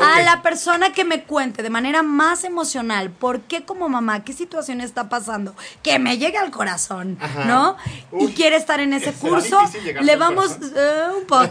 [0.02, 4.32] A la persona que me cuente de manera más emocional por qué como mamá, qué
[4.32, 7.44] situación está pasando, que me llegue al corazón, Ajá.
[7.44, 7.76] ¿no?
[8.12, 9.58] Uy, y quiere estar en ese ¿será curso,
[10.00, 11.42] le vamos, eh, un poco,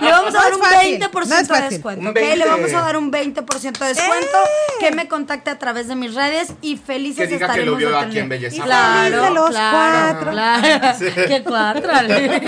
[0.00, 1.68] le vamos a No dar un fácil, 20% no es de fácil.
[1.70, 2.02] descuento.
[2.12, 2.48] Le 20.
[2.48, 4.72] vamos a dar un 20% de descuento, ¡Eh!
[4.80, 7.76] que me contacte a través de mis redes y felices Que diga que estaremos lo
[7.76, 10.30] vio de aquí en Belleza Claro, feliz de los claro, cuatro.
[10.32, 10.98] claro.
[11.28, 11.90] Qué cuatro.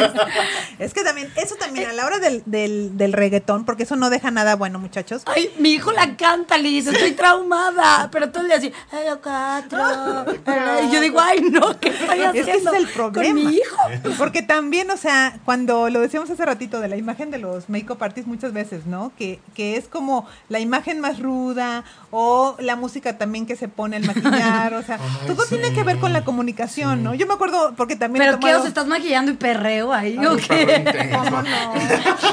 [0.79, 4.11] Es que también, eso también, a la hora del, del, del reggaetón, porque eso no
[4.11, 5.23] deja nada bueno, muchachos.
[5.27, 8.09] Ay, mi hijo la canta, Liz, estoy traumada.
[8.11, 9.79] Pero todo el día así, ay, cuatro.
[10.89, 13.25] Y yo digo, ay, no, ¿qué estoy Es que ese haciendo es el problema.
[13.25, 13.77] con mi hijo?
[14.19, 18.03] Porque también, o sea, cuando lo decíamos hace ratito de la imagen de los make-up
[18.03, 19.13] artists muchas veces, ¿no?
[19.17, 23.97] Que, que es como la imagen más ruda o la música también que se pone
[23.97, 27.15] al maquillar, o sea, todo tiene que ver con la comunicación, ¿no?
[27.15, 28.23] Yo me acuerdo porque también...
[28.23, 28.47] he ¿Pero qué?
[28.47, 30.77] tomado- ¿Os estás maquillando y perreo ahí o Perro qué?
[30.77, 31.19] intenso.
[31.25, 31.75] ¿Cómo no?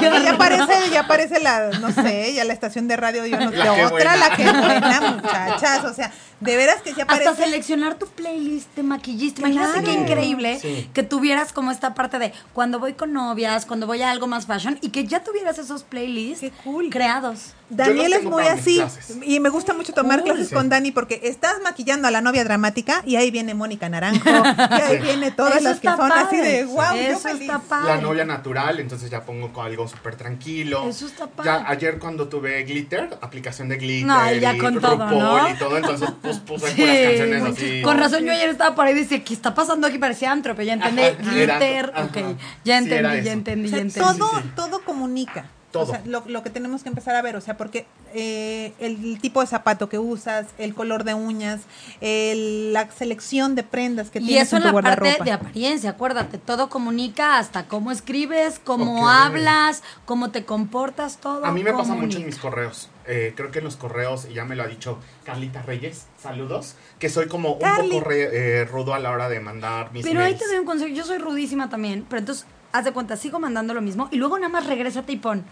[0.00, 3.70] ya aparece, ya aparece la, no sé, ya la estación de radio, no La que
[3.70, 4.16] otra, buena.
[4.16, 6.10] la que buena, muchachas, o sea,
[6.40, 7.44] de veras que ya Hasta aparece...
[7.44, 9.40] seleccionar tu playlist de maquillista.
[9.42, 9.86] Imagínate Claro.
[9.86, 10.90] qué increíble Sí.
[10.94, 14.46] que tuvieras como esta parte de cuando voy con novias, cuando voy a algo más
[14.46, 16.88] fashion y que ya tuvieras esos playlists Qué cool.
[16.90, 17.54] creados.
[17.72, 18.82] Daniel Yo es muy así
[19.22, 20.30] y me gusta mucho tomar Cool.
[20.32, 20.54] clases Sí.
[20.56, 24.80] con Dani porque estás maquillando a la novia dramática y ahí viene Mónica Naranjo y
[24.80, 26.50] ahí viene todas Eso las que está son así padre.
[26.52, 27.42] de wow, yo Eso feliz.
[27.42, 27.94] está padre.
[27.94, 30.88] La novia natural, entonces ya pongo con algo súper tranquilo.
[30.88, 31.48] Eso está padre.
[31.50, 35.48] Ya ayer cuando tuve glitter, aplicación de glitter No, ya y con todo, ¿no?
[35.48, 37.82] y todo, entonces pues Sí, puras canciones así.
[37.82, 39.98] Con razón, yo ayer estaba por ahí y decía, ¿qué está pasando aquí?
[39.98, 41.02] Parecía antro, pero ya entendí.
[41.02, 42.36] Ajá, Glitter, era- ok.
[42.64, 44.18] Ya entendí, ya entendí, O ya entendí.
[44.18, 44.50] todo, sí.
[44.56, 45.46] todo comunica.
[45.70, 45.82] Todo.
[45.84, 49.20] O sea, lo, lo que tenemos que empezar a ver, o sea, porque eh, el
[49.20, 51.60] tipo de zapato que usas, el color de uñas,
[52.00, 55.24] el- la selección de prendas que Y tienes eso en tu la parte guardarropa.
[55.24, 61.44] de apariencia, acuérdate, todo comunica hasta cómo escribes, cómo hablas, cómo te comportas, todo.
[61.44, 62.88] A mí me pasa mucho en mis correos.
[63.06, 66.74] Eh, creo que en los correos, y ya me lo ha dicho Carlita Reyes, saludos,
[66.98, 70.20] que soy como un poco re- eh, rudo a la hora de mandar mis Pero
[70.20, 73.38] ahí te doy un consejo, yo soy rudísima también, pero entonces, haz de cuenta, sigo
[73.38, 75.44] mandando lo mismo y luego nada más regrésate y pon.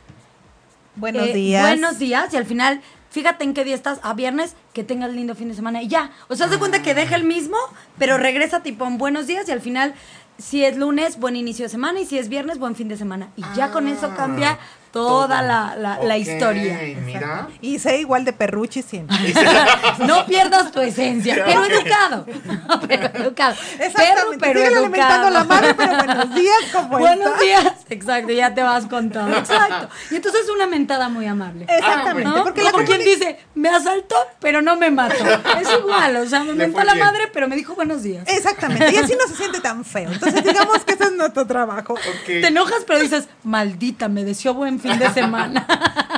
[0.97, 1.63] Buenos eh, días.
[1.63, 5.35] Buenos días y al final, fíjate en qué día estás, a viernes, que tengas lindo
[5.35, 6.11] fin de semana y ya.
[6.29, 7.57] O sea, haz de cuenta que deja el mismo,
[7.99, 9.95] pero regrésate y pon buenos días y al final,
[10.39, 13.29] si es lunes, buen inicio de semana y si es viernes, buen fin de semana.
[13.37, 14.59] Y ya con eso Ah, cambia
[14.93, 16.81] toda la, la- la Ok, historia.
[17.05, 17.49] Mira.
[17.61, 19.17] Y sé igual de perruchi siempre.
[20.07, 22.27] No pierdas tu esencia, pero educado.
[22.69, 23.55] No, pero educado.
[23.57, 24.39] Perro, Exactamente.
[24.41, 25.31] pero alimentando educado.
[25.31, 27.41] la madre, pero buenos días, ¿cómo Buenos estás?
[27.41, 27.73] días.
[27.91, 29.29] Exacto, ya te vas con todo.
[29.37, 29.89] Exacto.
[30.11, 31.67] Y entonces es una mentada muy amable.
[31.69, 32.29] Exactamente.
[32.29, 32.45] ¿No?
[32.45, 35.15] Porque la Como quien dice, me asaltó, pero no me mató.
[35.61, 37.07] Es igual, o sea, me mentó la bien.
[37.07, 38.25] madre, pero me dijo buenos días.
[38.29, 38.93] Exactamente.
[38.93, 40.11] Y así no se siente tan feo.
[40.13, 41.95] Entonces, digamos que ese es nuestro trabajo.
[42.27, 45.67] Te enojas, pero dices, maldita, me deseó buen fin de semana.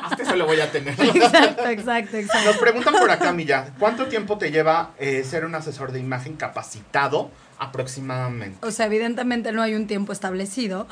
[0.05, 0.95] Hasta eso lo voy a tener.
[1.01, 2.47] exacto, exacto, exacto.
[2.47, 6.37] Nos preguntan por acá, Milla, ¿cuánto tiempo te lleva eh, ser un asesor de imagen
[6.37, 8.67] capacitado aproximadamente?
[8.67, 10.87] O sea, evidentemente no hay un tiempo establecido.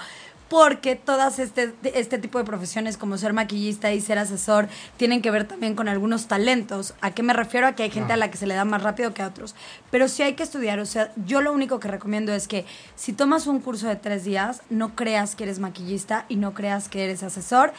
[0.48, 5.30] Porque todas este, este tipo de profesiones como ser maquillista y ser asesor tienen que
[5.30, 6.94] ver también con algunos talentos.
[7.00, 7.66] ¿A qué me refiero?
[7.66, 9.54] A que hay gente a la que se le da más rápido que a otros.
[9.90, 10.78] Pero sí hay que estudiar.
[10.80, 12.64] O sea, yo lo único que recomiendo es que
[12.96, 16.88] si tomas un curso de tres días, no creas que eres maquillista y no creas
[16.88, 17.72] que eres asesor.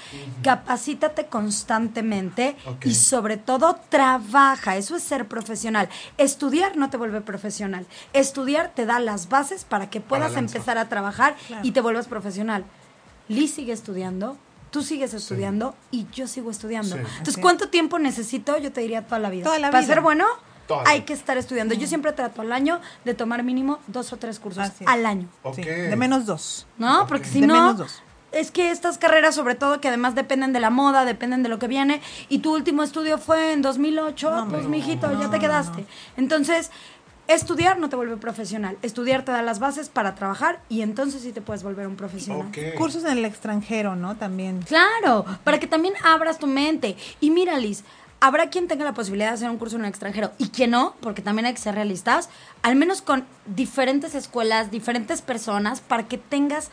[0.43, 4.77] Capacítate constantemente y sobre todo trabaja.
[4.77, 5.89] Eso es ser profesional.
[6.17, 7.85] Estudiar no te vuelve profesional.
[8.13, 11.65] Estudiar te da las bases para que puedas empezar a trabajar Claro.
[11.65, 12.58] y te vuelvas profesional.
[13.29, 14.37] Liz sigue estudiando,
[14.71, 16.95] tú sigues estudiando y yo sigo estudiando.
[16.95, 17.01] Sí.
[17.19, 18.57] Entonces, ¿cuánto tiempo necesito?
[18.57, 19.45] Yo te diría toda la vida.
[19.45, 19.93] Toda la Para vida.
[19.93, 20.25] ser bueno,
[20.67, 21.05] Toda hay vida.
[21.05, 21.73] que estar estudiando.
[21.75, 25.27] Yo siempre trato al año de tomar mínimo dos o tres cursos al año.
[25.43, 25.55] Ok.
[25.55, 26.67] Sí, de menos dos.
[26.77, 27.07] ¿No?
[27.07, 28.03] Porque si De no, menos dos.
[28.31, 31.57] es que estas carreras, sobre todo, que además dependen de la moda, dependen de lo
[31.59, 35.39] que viene, y tu último estudio fue en 2008, No, pues, no, mijito, ya te
[35.39, 35.85] quedaste.
[36.17, 36.69] Entonces,
[37.29, 38.77] estudiar no te vuelve profesional.
[38.81, 42.51] Estudiar te da las bases para trabajar y entonces sí te puedes volver un profesional.
[42.77, 44.17] Cursos en el extranjero, ¿no?
[44.17, 44.61] También.
[44.63, 46.97] Claro, para que también abras tu mente.
[47.21, 47.83] Y mira, Liz,
[48.19, 50.95] habrá quien tenga la posibilidad de hacer un curso en el extranjero y quien no,
[51.01, 52.29] porque también hay que ser realistas,
[52.63, 56.71] al menos con diferentes escuelas, diferentes personas, para que tengas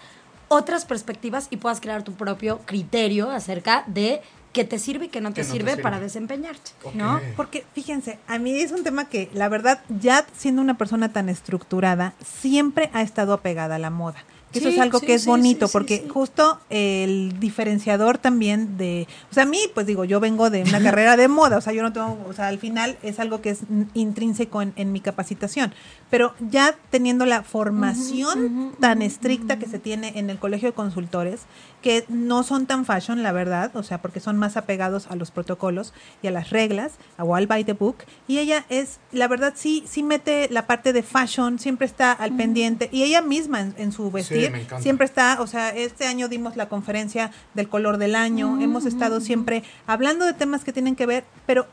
[0.49, 4.23] otras perspectivas y puedas crear tu propio criterio acerca de
[4.57, 6.71] qué te sirve y qué no te, Qué no te sirve, para desempeñarte.
[6.95, 7.21] ¿no?
[7.37, 11.29] Porque fíjense, a mí es un tema que la verdad, ya siendo una persona tan
[11.29, 14.25] estructurada, siempre ha estado apegada a la moda.
[14.61, 16.09] Que eso es algo sí, que es sí, bonito, porque sí.
[16.09, 20.83] justo el diferenciador también de, o sea, a mí, pues digo, yo vengo de una
[20.83, 23.51] carrera de moda, o sea, yo no tengo, o sea, al final es algo que
[23.51, 23.61] es
[23.95, 25.73] intrínseco en, en mi capacitación,
[26.11, 31.43] pero ya teniendo la formación tan estricta que se tiene en el colegio de consultores,
[31.83, 35.31] que no son tan fashion, la verdad, o sea, porque son más apegados a los
[35.31, 35.93] protocolos
[36.23, 39.85] y a las reglas, a Wall by the Book, y ella es, la verdad, sí,
[39.87, 43.93] sí mete la parte de fashion, siempre está al pendiente, y ella misma en, en
[43.93, 44.46] su vestir,
[44.81, 49.21] siempre está, o sea, este año dimos la conferencia del color del año, hemos estado
[49.21, 51.67] siempre hablando de temas que tienen que ver, pero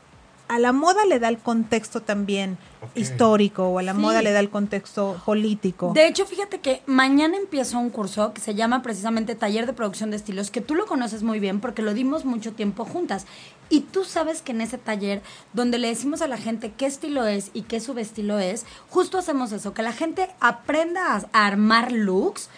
[0.46, 2.58] a la moda le da el contexto también
[2.94, 3.98] histórico o a la Sí.
[3.98, 5.92] moda le da el contexto político.
[5.94, 10.10] De hecho, fíjate que mañana empieza un curso que se llama precisamente Taller de Producción
[10.10, 13.26] de Estilos, que tú lo conoces muy bien porque lo dimos mucho tiempo juntas.
[13.68, 17.26] Y tú sabes que en ese taller, donde le decimos a la gente qué estilo
[17.26, 22.48] es y qué subestilo es, justo hacemos eso, que la gente aprenda a, armar looks,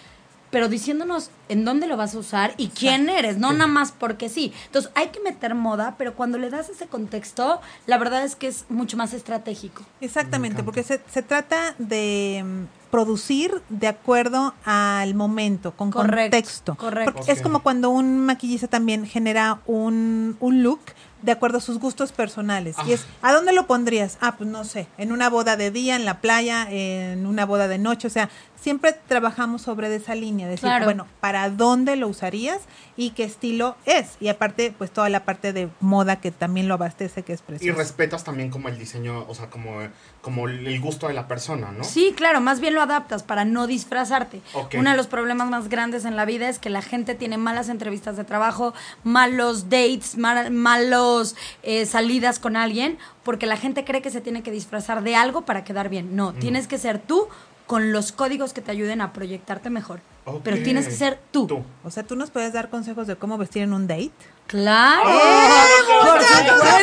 [0.51, 4.29] pero diciéndonos en dónde lo vas a usar y quién eres, no nada más porque
[4.29, 4.53] sí.
[4.67, 8.47] Entonces hay que meter moda, pero cuando le das ese contexto, la verdad es que
[8.49, 9.83] es mucho más estratégico.
[10.01, 16.75] Exactamente, porque se, se trata de mm, producir de acuerdo al momento, con Correcto, contexto.
[16.77, 17.13] correcto.
[17.15, 20.81] Porque Es como cuando un maquillista también genera un, un look
[21.23, 22.77] de acuerdo a sus gustos personales.
[22.87, 24.17] Y es, ¿a dónde lo pondrías?
[24.21, 27.69] Ah, pues no sé, en una boda de día, en la playa, en una boda
[27.69, 28.07] de noche.
[28.07, 28.29] O sea,
[28.61, 30.85] siempre trabajamos sobre esa línea, decir, Claro.
[30.87, 32.61] bueno, ¿para dónde lo usarías
[32.97, 34.17] y qué estilo es?
[34.21, 37.71] Y aparte, pues toda la parte de moda que también lo abastece, que es Y
[37.71, 39.79] respetas también como el diseño, o sea, como,
[40.21, 41.85] como el gusto de la persona, ¿no?
[41.85, 44.41] Sí, claro, más bien lo adaptas para no disfrazarte.
[44.77, 47.69] Uno de los problemas más grandes en la vida es que la gente tiene malas
[47.69, 54.03] entrevistas de trabajo, malos dates, mal- malos eh, salidas con alguien, porque la gente cree
[54.03, 56.17] que se tiene que disfrazar de algo para quedar bien.
[56.17, 57.29] No, tienes que ser tú
[57.67, 60.01] con los códigos que te ayuden a proyectarte mejor.
[60.25, 60.41] Ok.
[60.45, 61.47] Pero tienes que ser tú.
[61.47, 61.65] Tú.
[61.85, 64.13] O sea, ¿tú nos puedes dar consejos de cómo vestir en un date?
[64.47, 65.11] Claro.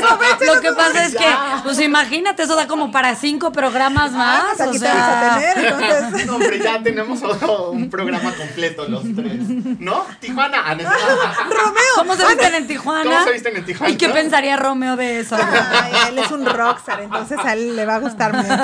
[0.09, 0.45] Supuesto.
[0.53, 1.25] Lo que pasa es que,
[1.63, 4.43] pues imagínate, eso da como para cinco programas más.
[4.57, 6.25] pues aquí o te vas a sea, tener, entonces.
[6.33, 9.33] No, hombre, ya tenemos otro- un programa completo los tres.
[9.79, 10.05] ¿No?
[10.19, 10.61] Tijuana.
[10.65, 11.83] Ah, no, Romeo.
[11.95, 13.03] ¿Cómo se visten en Tijuana?
[13.03, 13.93] ¿Cómo se visten en Tijuana?
[13.93, 15.35] ¿Y qué pensaría Romeo de eso?
[15.37, 18.49] Ay, él es un rockstar, entonces a él le va a gustar mucho.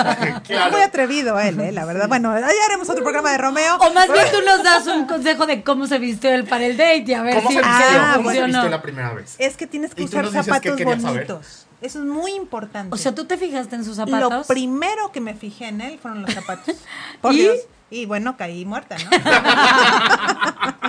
[0.50, 0.66] Claro.
[0.68, 2.08] Es muy atrevido él, eh, la verdad.
[2.08, 3.76] Bueno, ya haremos otro programa de Romeo.
[3.78, 6.76] O más bien tú nos das un consejo de cómo se vistió él para el
[6.78, 7.86] date y a ver ¿Cómo si se vistió?
[8.02, 9.36] Ah, ¿Cómo se vistió la primera vez?
[9.38, 10.98] Es que tienes que usar zapatos saber.
[11.00, 11.66] bonitos.
[11.82, 12.94] Eso es muy importante.
[12.94, 14.48] O sea, ¿tú te fijaste en sus Lo zapatos?
[14.48, 16.76] primero que me fijé en él fueron los zapatos.
[17.22, 17.38] Por ¿Y?
[17.38, 17.58] Dios.
[17.92, 19.10] Y bueno, caí muerta, ¿no?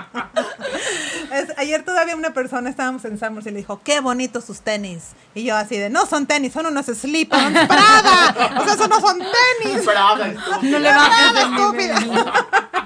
[1.32, 5.10] Es- ayer todavía una persona, estábamos en Summers y le dijo, qué bonitos sus tenis.
[5.34, 8.34] Y yo así de, no son tenis, son unos slippers, son Prada.
[8.60, 9.84] O sea, esos no son tenis.
[9.86, 10.60] Brava, estúpida.
[10.62, 12.32] No le Prada, estúpida.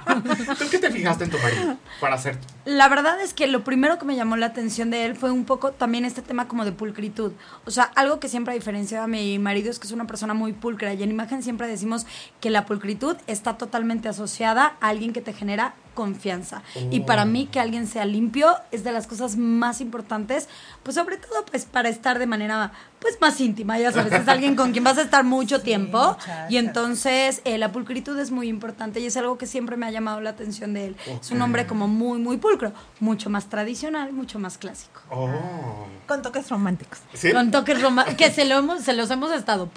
[0.58, 2.38] ¿Tú qué te fijaste en tu marido para hacer?
[2.64, 5.44] La verdad es que lo primero que me llamó la atención de él fue un
[5.44, 7.32] poco también este tema como de pulcritud.
[7.64, 10.34] O sea, algo que siempre ha diferenciado a mi marido es que es una persona
[10.34, 12.06] muy pulcra y en imagen siempre decimos
[12.40, 16.62] que la pulcritud está totalmente asociada a alguien que te genera confianza.
[16.90, 20.48] Y para mí que alguien sea limpio es de las cosas más importantes,
[20.82, 22.72] pues sobre todo pues para estar de manera
[23.04, 26.46] pues más íntima, ya sabes, es alguien con quien vas a estar mucho tiempo muchacha.
[26.48, 29.90] y entonces eh, la pulcritud es muy importante y es algo que siempre me ha
[29.90, 30.96] llamado la atención de él.
[31.20, 35.02] Es un hombre como muy, muy pulcro, mucho más tradicional, mucho más clásico.
[35.10, 35.86] Oh.
[36.06, 37.00] Con toques románticos.
[37.12, 37.30] ¿Sí?
[37.30, 39.70] Con toques románticos, que se, lo hemos, se los hemos estado,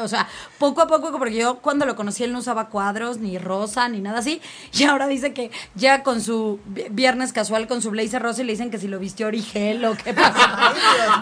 [0.00, 3.38] o sea, poco a poco, porque yo cuando lo conocí él no usaba cuadros, ni
[3.38, 4.40] rosa, ni nada así,
[4.72, 8.44] y ahora dice que ya con su vi- viernes casual, con su blazer rosa, y
[8.44, 10.72] le dicen que si lo vistió Origel o qué pasa.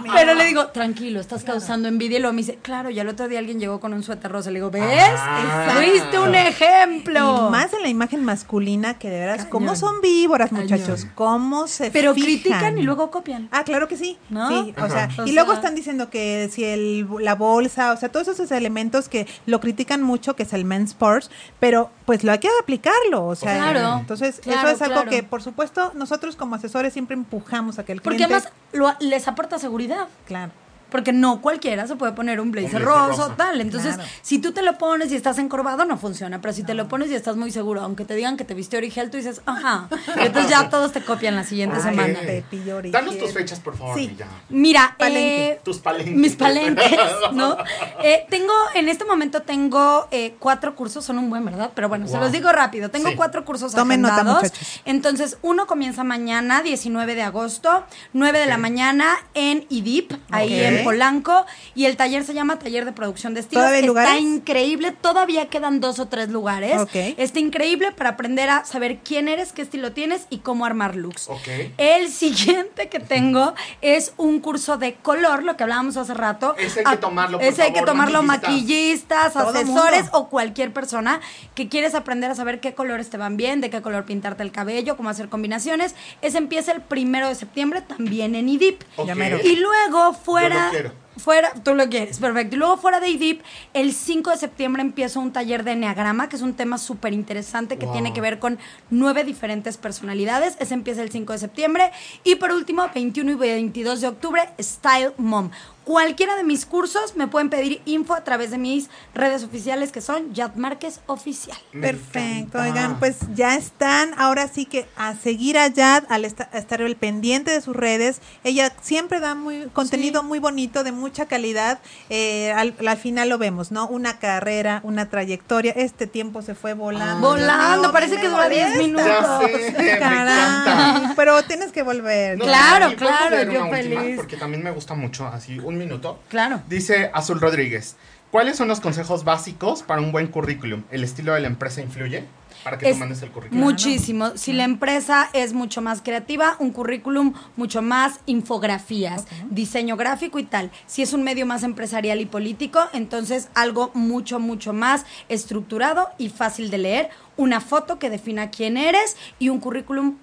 [0.14, 3.28] Pero le digo, tranquilo, estás causando envidia, y luego me dice, claro, ya el otro
[3.28, 4.82] día alguien llegó con un suéter rosa, le digo, ¿ves?
[5.16, 5.72] Ah.
[5.74, 7.46] Fuiste un ejemplo.
[7.48, 9.50] Y más en la imagen masculina que de veras, Cañón.
[9.50, 10.64] cómo son víboras, Cañón.
[10.64, 12.26] muchachos, cómo se Pero fijan.
[12.30, 13.48] critican y luego copian.
[13.52, 14.18] Ah, claro que sí.
[14.28, 14.48] ¿No?
[14.48, 17.96] Sí, o sea, O y luego sea- están diciendo que si el, la bolsa, o
[17.96, 22.24] sea, todos esos elementos que lo critican mucho, que es el men's purse, pero pues
[22.24, 25.10] lo hay que aplicarlo, o sea, Claro, entonces claro, eso es algo claro.
[25.10, 28.52] que por supuesto nosotros como asesores siempre empujamos a que el Porque cliente además
[29.00, 30.06] lo- les aporta seguridad.
[30.26, 30.52] claro.
[30.90, 33.36] Porque no cualquiera se puede poner un blazer, blazer rosa o rosa.
[33.36, 33.60] tal.
[33.60, 34.10] Entonces, Claro.
[34.22, 36.40] si tú te lo pones y estás encorvado, no funciona.
[36.40, 38.76] Pero si te lo pones y estás muy seguro, aunque te digan que te viste
[38.76, 39.88] origel, tú dices, ajá.
[40.16, 42.18] Y entonces ya todos te copian la siguiente Ay, semana.
[42.20, 42.90] Origel.
[42.92, 44.14] Danos tus fechas, por favor, Sí.
[44.18, 44.26] ya.
[44.48, 45.46] Mira, Palenque.
[45.52, 46.14] eh, Tus palenques.
[46.16, 46.90] mis palenques,
[47.32, 47.56] ¿no?
[48.02, 51.70] Eh, tengo, en este momento tengo eh, cuatro cursos, son un buen, ¿verdad?
[51.74, 52.90] Pero bueno, se los digo rápido.
[52.90, 53.14] Tengo Sí.
[53.16, 54.42] cuatro cursos Tomen nota, agendados.
[54.42, 54.80] muchachos.
[54.84, 60.79] Entonces, uno comienza mañana, 19 de agosto, 9 de la mañana en IDIP, ahí Ok.
[60.80, 63.62] En Polanco, y el taller se llama Taller de Producción de Estilos.
[63.62, 64.22] ¿Todavía Está lugares?
[64.22, 66.78] increíble, todavía quedan dos o tres lugares.
[66.78, 66.94] Ok.
[66.94, 71.28] Está increíble para aprender a saber quién eres, qué estilo tienes y cómo armar looks.
[71.28, 71.48] Ok.
[71.78, 76.54] El siguiente que tengo es un curso de color, lo que hablábamos hace rato.
[76.58, 79.34] Ese hay que tomarlo, por Ese hay que favor, tomarlo maquillistas.
[79.34, 81.20] maquillistas, asesores o cualquier persona
[81.54, 84.52] que quieres aprender a saber qué colores te van bien, de qué color pintarte el
[84.52, 85.94] cabello, cómo hacer combinaciones.
[86.22, 88.82] Ese empieza el primero de septiembre también en IDIP.
[88.96, 89.06] Ok.
[89.06, 89.38] Ya mero.
[89.42, 90.69] Y luego fuera...
[90.70, 90.92] Quiero.
[91.16, 92.56] Fuera, tú lo quieres, perfecto.
[92.56, 93.42] Y luego fuera de IDIP,
[93.74, 97.76] el 5 de septiembre empieza un taller de Enneagrama, que es un tema súper interesante
[97.76, 97.92] que Wow.
[97.94, 98.58] tiene que ver con
[98.88, 100.56] nueve diferentes personalidades.
[100.60, 101.90] Ese empieza el 5 de septiembre.
[102.24, 105.50] Y por último, 21 y 22 de octubre, Style Mom.
[105.84, 110.00] Cualquiera de mis cursos me pueden pedir info a través de mis redes oficiales que
[110.00, 111.56] son Yad Márquez Oficial.
[111.72, 116.58] Perfecto, oigan, pues ya están, ahora sí que a seguir a Yad, al esta- a
[116.58, 118.20] estar el pendiente de sus redes.
[118.44, 121.80] Ella siempre da muy contenido muy bonito, de mucha calidad.
[122.08, 123.86] Eh, al, al final lo vemos, ¿no?
[123.88, 125.72] Una carrera, una trayectoria.
[125.72, 127.26] Este tiempo se fue volando.
[127.28, 128.80] Volando, No, parece que dura 10 molesta.
[128.80, 129.60] Ya minutos.
[129.76, 132.38] sé, Caray, pero tienes que volver.
[132.38, 134.16] No, Claro, ¿y puedo claro, yo feliz.
[134.16, 136.18] Porque también me gusta mucho, así, un minuto.
[136.28, 136.62] Claro.
[136.68, 137.96] Dice Azul Rodríguez,
[138.30, 140.84] ¿cuáles son los consejos básicos para un buen currículum?
[140.90, 142.24] ¿El estilo de la empresa influye
[142.62, 143.62] para que Es tú mandes el currículum?
[143.62, 144.36] Muchísimo.
[144.36, 150.44] Si la empresa es mucho más creativa, un currículum mucho más infografías, diseño gráfico y
[150.44, 150.70] tal.
[150.86, 156.28] Si es un medio más empresarial y político, entonces algo mucho, mucho más estructurado y
[156.28, 160.16] fácil de leer, una foto que defina quién eres y un currículum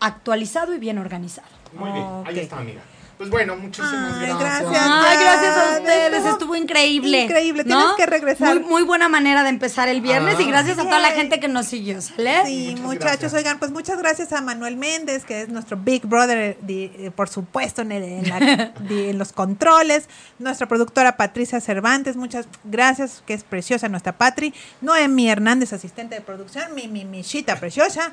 [0.00, 1.48] actualizado y bien organizado.
[1.74, 2.82] Muy bien, ahí está, amiga.
[3.22, 4.62] Pues bueno, muchísimas Ay, gracias.
[4.62, 4.84] gracias.
[4.84, 7.20] Ay, gracias a ustedes, estuvo estuvo increíble.
[7.22, 7.76] increíble, ¿no?
[7.78, 8.54] tienes que regresar.
[8.56, 10.46] Muy, muy buena manera de empezar el viernes y Ah.
[10.48, 12.44] gracias a toda la gente que nos siguió, ¿sale?
[12.46, 13.34] Sí, Muchas muchachos, gracias.
[13.34, 17.28] oigan, pues muchas gracias a Manuel Méndez, que es nuestro Big Brother, de- eh, por
[17.28, 18.40] supuesto, en, el- en la-
[18.80, 20.08] de- en los controles,
[20.40, 26.22] nuestra productora Patricia Cervantes, muchas gracias, que es preciosa nuestra Patri, Noemi Hernández, asistente de
[26.22, 28.10] producción, mi, mi, mi chita preciosa,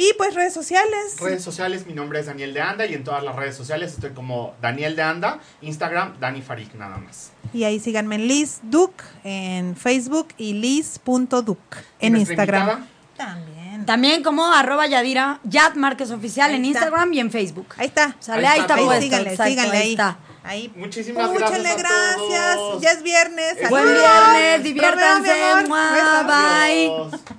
[0.00, 1.16] y pues redes sociales.
[1.20, 4.10] Redes sociales, mi nombre es Daniel de Anda y en todas las redes sociales estoy
[4.10, 7.32] como Daniel de Anda, Instagram, Dani Farik, nada más.
[7.52, 11.58] Y ahí síganme en Liz Duke en Facebook y liz.duc
[12.00, 12.62] ¿Y en Instagram.
[12.62, 12.86] invitada?
[13.16, 13.86] También.
[13.86, 16.78] También como arroba Yadira, Yad Márquez Oficial Ahí en está.
[16.78, 17.66] Instagram y en Facebook.
[17.76, 18.14] Ahí está.
[18.20, 19.90] Sale, Ahí ahí está síganle, exacto, síganle ahí ahí.
[19.92, 20.18] está.
[20.44, 20.72] Ahí.
[20.76, 22.80] Muchísimas Muchas gracias a gracias.
[22.80, 23.54] Ya es viernes.
[23.68, 25.34] Buen viernes, diviértanse.
[25.66, 26.22] Mua.
[26.22, 27.38] Bye.